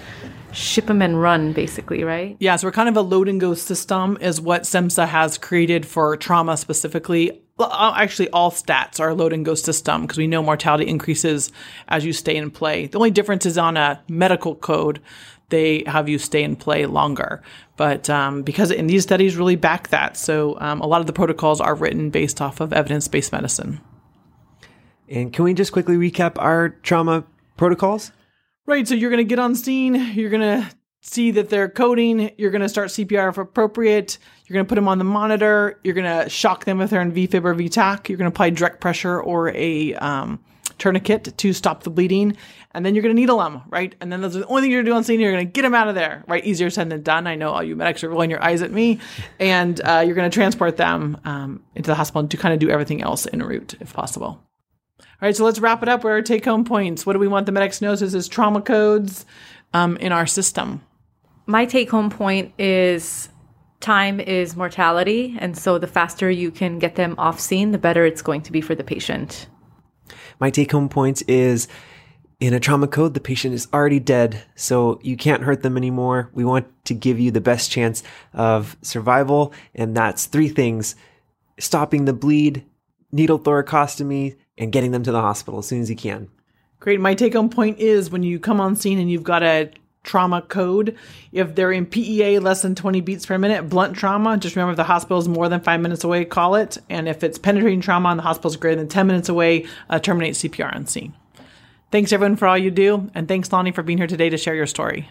ship 0.52 0.86
them 0.86 1.02
and 1.02 1.20
run, 1.20 1.52
basically, 1.52 2.04
right? 2.04 2.36
Yeah, 2.40 2.56
so 2.56 2.66
we're 2.66 2.72
kind 2.72 2.88
of 2.88 2.96
a 2.96 3.02
load 3.02 3.28
and 3.28 3.40
go 3.40 3.54
system, 3.54 4.16
is 4.20 4.40
what 4.40 4.62
SEMSA 4.62 5.06
has 5.08 5.36
created 5.36 5.86
for 5.86 6.16
trauma 6.16 6.56
specifically. 6.56 7.42
Uh, 7.58 7.92
actually, 7.96 8.30
all 8.30 8.50
stats 8.50 8.98
are 8.98 9.10
a 9.10 9.14
load 9.14 9.32
and 9.32 9.44
go 9.44 9.54
system 9.54 10.02
because 10.02 10.16
we 10.16 10.26
know 10.26 10.42
mortality 10.42 10.88
increases 10.88 11.52
as 11.88 12.04
you 12.04 12.12
stay 12.12 12.36
in 12.36 12.50
play. 12.50 12.86
The 12.86 12.98
only 12.98 13.10
difference 13.10 13.44
is 13.46 13.58
on 13.58 13.76
a 13.76 14.00
medical 14.08 14.54
code, 14.54 15.00
they 15.50 15.82
have 15.86 16.08
you 16.08 16.18
stay 16.18 16.42
in 16.42 16.56
play 16.56 16.86
longer. 16.86 17.42
But 17.76 18.08
um, 18.08 18.42
because 18.42 18.70
in 18.70 18.86
these 18.86 19.02
studies 19.02 19.36
really 19.36 19.56
back 19.56 19.88
that, 19.88 20.16
so 20.16 20.58
um, 20.60 20.80
a 20.80 20.86
lot 20.86 21.00
of 21.00 21.06
the 21.06 21.12
protocols 21.12 21.60
are 21.60 21.74
written 21.74 22.10
based 22.10 22.40
off 22.40 22.60
of 22.60 22.72
evidence 22.72 23.08
based 23.08 23.32
medicine. 23.32 23.80
And 25.10 25.32
can 25.32 25.44
we 25.44 25.54
just 25.54 25.72
quickly 25.72 25.96
recap 25.96 26.34
our 26.38 26.70
trauma 26.70 27.24
protocols? 27.56 28.12
Right. 28.66 28.86
So 28.86 28.94
you're 28.94 29.10
going 29.10 29.24
to 29.24 29.28
get 29.28 29.38
on 29.38 29.54
scene. 29.54 29.94
You're 30.14 30.30
going 30.30 30.42
to 30.42 30.70
see 31.00 31.30
that 31.32 31.48
they're 31.48 31.68
coding. 31.68 32.32
You're 32.36 32.50
going 32.50 32.62
to 32.62 32.68
start 32.68 32.88
CPR 32.88 33.30
if 33.30 33.38
appropriate. 33.38 34.18
You're 34.46 34.54
going 34.54 34.66
to 34.66 34.68
put 34.68 34.74
them 34.74 34.88
on 34.88 34.98
the 34.98 35.04
monitor. 35.04 35.78
You're 35.84 35.94
going 35.94 36.22
to 36.22 36.28
shock 36.28 36.64
them 36.64 36.80
if 36.80 36.90
they're 36.90 37.00
in 37.00 37.12
VFib 37.12 37.44
or 37.44 37.54
VTach. 37.54 38.08
You're 38.08 38.18
going 38.18 38.30
to 38.30 38.34
apply 38.34 38.50
direct 38.50 38.80
pressure 38.80 39.20
or 39.20 39.50
a 39.54 39.94
um, 39.94 40.38
tourniquet 40.78 41.36
to 41.36 41.52
stop 41.52 41.82
the 41.82 41.90
bleeding. 41.90 42.36
And 42.72 42.84
then 42.84 42.94
you're 42.94 43.02
going 43.02 43.14
to 43.14 43.20
needle 43.20 43.38
them, 43.38 43.62
right? 43.68 43.94
And 44.00 44.12
then 44.12 44.20
that's 44.20 44.34
the 44.34 44.46
only 44.46 44.62
thing 44.62 44.70
you're 44.70 44.82
going 44.82 44.86
to 44.86 44.90
do 44.92 44.96
on 44.96 45.04
scene. 45.04 45.20
You're 45.20 45.32
going 45.32 45.46
to 45.46 45.50
get 45.50 45.62
them 45.62 45.74
out 45.74 45.88
of 45.88 45.94
there, 45.94 46.24
right? 46.28 46.44
Easier 46.44 46.70
said 46.70 46.90
than 46.90 47.02
done. 47.02 47.26
I 47.26 47.34
know 47.34 47.50
all 47.50 47.62
you 47.62 47.74
medics 47.74 48.04
are 48.04 48.10
rolling 48.10 48.30
your 48.30 48.42
eyes 48.42 48.62
at 48.62 48.70
me. 48.70 49.00
And 49.40 49.80
uh, 49.80 50.02
you're 50.04 50.14
going 50.14 50.30
to 50.30 50.34
transport 50.34 50.76
them 50.76 51.18
um, 51.24 51.62
into 51.74 51.88
the 51.88 51.94
hospital 51.94 52.28
to 52.28 52.36
kind 52.36 52.52
of 52.52 52.60
do 52.60 52.68
everything 52.68 53.02
else 53.02 53.26
en 53.32 53.42
route 53.42 53.74
if 53.80 53.92
possible. 53.94 54.42
All 55.20 55.26
right, 55.26 55.34
so 55.34 55.44
let's 55.44 55.58
wrap 55.58 55.82
it 55.82 55.88
up. 55.88 56.04
Where 56.04 56.16
are 56.16 56.22
take 56.22 56.44
home 56.44 56.64
points? 56.64 57.04
What 57.04 57.14
do 57.14 57.18
we 57.18 57.26
want 57.26 57.46
the 57.46 57.52
medics 57.52 57.80
to 57.80 57.86
know? 57.86 57.94
So 57.96 58.04
this 58.04 58.14
is 58.14 58.28
trauma 58.28 58.62
codes 58.62 59.26
um, 59.74 59.96
in 59.96 60.12
our 60.12 60.26
system. 60.26 60.80
My 61.46 61.66
take 61.66 61.90
home 61.90 62.08
point 62.08 62.52
is 62.56 63.28
time 63.80 64.20
is 64.20 64.54
mortality. 64.54 65.36
And 65.40 65.58
so 65.58 65.76
the 65.76 65.88
faster 65.88 66.30
you 66.30 66.52
can 66.52 66.78
get 66.78 66.94
them 66.94 67.16
off 67.18 67.40
scene, 67.40 67.72
the 67.72 67.78
better 67.78 68.04
it's 68.04 68.22
going 68.22 68.42
to 68.42 68.52
be 68.52 68.60
for 68.60 68.76
the 68.76 68.84
patient. 68.84 69.48
My 70.38 70.50
take 70.50 70.70
home 70.70 70.88
point 70.88 71.28
is 71.28 71.66
in 72.38 72.54
a 72.54 72.60
trauma 72.60 72.86
code, 72.86 73.14
the 73.14 73.20
patient 73.20 73.54
is 73.54 73.66
already 73.72 73.98
dead, 73.98 74.44
so 74.54 75.00
you 75.02 75.16
can't 75.16 75.42
hurt 75.42 75.64
them 75.64 75.76
anymore. 75.76 76.30
We 76.32 76.44
want 76.44 76.68
to 76.84 76.94
give 76.94 77.18
you 77.18 77.32
the 77.32 77.40
best 77.40 77.72
chance 77.72 78.04
of 78.32 78.76
survival, 78.82 79.52
and 79.74 79.96
that's 79.96 80.26
three 80.26 80.48
things 80.48 80.94
stopping 81.58 82.04
the 82.04 82.12
bleed, 82.12 82.64
needle 83.10 83.38
thoracostomy, 83.38 84.36
and 84.58 84.72
getting 84.72 84.90
them 84.90 85.02
to 85.04 85.12
the 85.12 85.20
hospital 85.20 85.60
as 85.60 85.66
soon 85.66 85.80
as 85.80 85.90
you 85.90 85.96
can. 85.96 86.28
Great. 86.80 87.00
My 87.00 87.14
take 87.14 87.34
home 87.34 87.50
point 87.50 87.78
is 87.78 88.10
when 88.10 88.22
you 88.22 88.38
come 88.38 88.60
on 88.60 88.76
scene 88.76 88.98
and 88.98 89.10
you've 89.10 89.24
got 89.24 89.42
a 89.42 89.70
trauma 90.04 90.42
code. 90.42 90.96
If 91.32 91.54
they're 91.54 91.72
in 91.72 91.86
PEA 91.86 92.38
less 92.38 92.62
than 92.62 92.74
20 92.74 93.00
beats 93.00 93.26
per 93.26 93.36
minute, 93.36 93.68
blunt 93.68 93.96
trauma, 93.96 94.36
just 94.38 94.56
remember 94.56 94.72
if 94.72 94.76
the 94.76 94.84
hospital 94.84 95.18
is 95.18 95.28
more 95.28 95.48
than 95.48 95.60
five 95.60 95.80
minutes 95.80 96.04
away, 96.04 96.24
call 96.24 96.54
it. 96.54 96.78
And 96.88 97.08
if 97.08 97.22
it's 97.22 97.38
penetrating 97.38 97.80
trauma 97.80 98.10
and 98.10 98.18
the 98.18 98.22
hospital 98.22 98.50
is 98.50 98.56
greater 98.56 98.76
than 98.76 98.88
10 98.88 99.06
minutes 99.06 99.28
away, 99.28 99.66
uh, 99.90 99.98
terminate 99.98 100.34
CPR 100.34 100.74
on 100.74 100.86
scene. 100.86 101.14
Thanks 101.90 102.12
everyone 102.12 102.36
for 102.36 102.46
all 102.46 102.58
you 102.58 102.70
do. 102.70 103.10
And 103.14 103.28
thanks, 103.28 103.52
Lonnie, 103.52 103.72
for 103.72 103.82
being 103.82 103.98
here 103.98 104.06
today 104.06 104.30
to 104.30 104.36
share 104.36 104.54
your 104.54 104.66
story. 104.66 105.10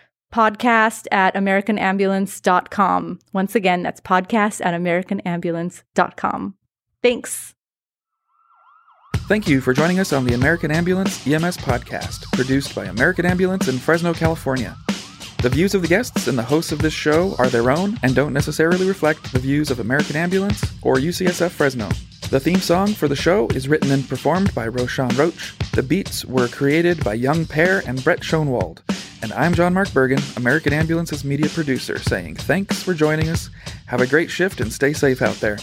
podcast 0.31 1.07
at 1.11 1.35
americanambulance.com. 1.35 3.19
Once 3.33 3.55
again, 3.55 3.83
that's 3.83 4.01
podcast 4.01 4.65
at 4.65 4.73
americanambulance.com. 4.73 6.55
Thanks. 7.03 7.53
Thank 9.27 9.47
you 9.47 9.61
for 9.61 9.73
joining 9.73 9.99
us 9.99 10.11
on 10.11 10.25
the 10.25 10.33
American 10.33 10.71
Ambulance 10.71 11.25
EMS 11.25 11.57
podcast, 11.57 12.23
produced 12.33 12.75
by 12.75 12.85
American 12.85 13.25
Ambulance 13.25 13.67
in 13.67 13.77
Fresno, 13.77 14.13
California. 14.13 14.75
The 15.41 15.49
views 15.49 15.73
of 15.73 15.81
the 15.81 15.87
guests 15.87 16.27
and 16.27 16.37
the 16.37 16.43
hosts 16.43 16.71
of 16.71 16.79
this 16.79 16.93
show 16.93 17.35
are 17.39 17.47
their 17.47 17.71
own 17.71 17.97
and 18.03 18.13
don't 18.13 18.33
necessarily 18.33 18.87
reflect 18.87 19.31
the 19.31 19.39
views 19.39 19.71
of 19.71 19.79
American 19.79 20.15
Ambulance 20.15 20.63
or 20.81 20.97
UCSF 20.97 21.49
Fresno. 21.49 21.89
The 22.29 22.39
theme 22.39 22.59
song 22.59 22.93
for 22.93 23.07
the 23.07 23.15
show 23.15 23.47
is 23.55 23.67
written 23.67 23.91
and 23.91 24.07
performed 24.07 24.53
by 24.53 24.67
Roshan 24.67 25.15
Roach. 25.15 25.57
The 25.71 25.81
beats 25.81 26.23
were 26.25 26.47
created 26.47 27.03
by 27.03 27.15
Young 27.15 27.45
Pear 27.45 27.81
and 27.87 28.03
Brett 28.03 28.19
Schoenwald. 28.19 28.81
And 29.23 29.31
I'm 29.33 29.53
John 29.53 29.73
Mark 29.73 29.93
Bergen, 29.93 30.19
American 30.37 30.73
Ambulance's 30.73 31.23
media 31.23 31.47
producer, 31.47 31.99
saying 31.99 32.37
thanks 32.37 32.81
for 32.81 32.95
joining 32.95 33.29
us. 33.29 33.51
Have 33.85 34.01
a 34.01 34.07
great 34.07 34.31
shift 34.31 34.61
and 34.61 34.73
stay 34.73 34.93
safe 34.93 35.21
out 35.21 35.35
there. 35.35 35.59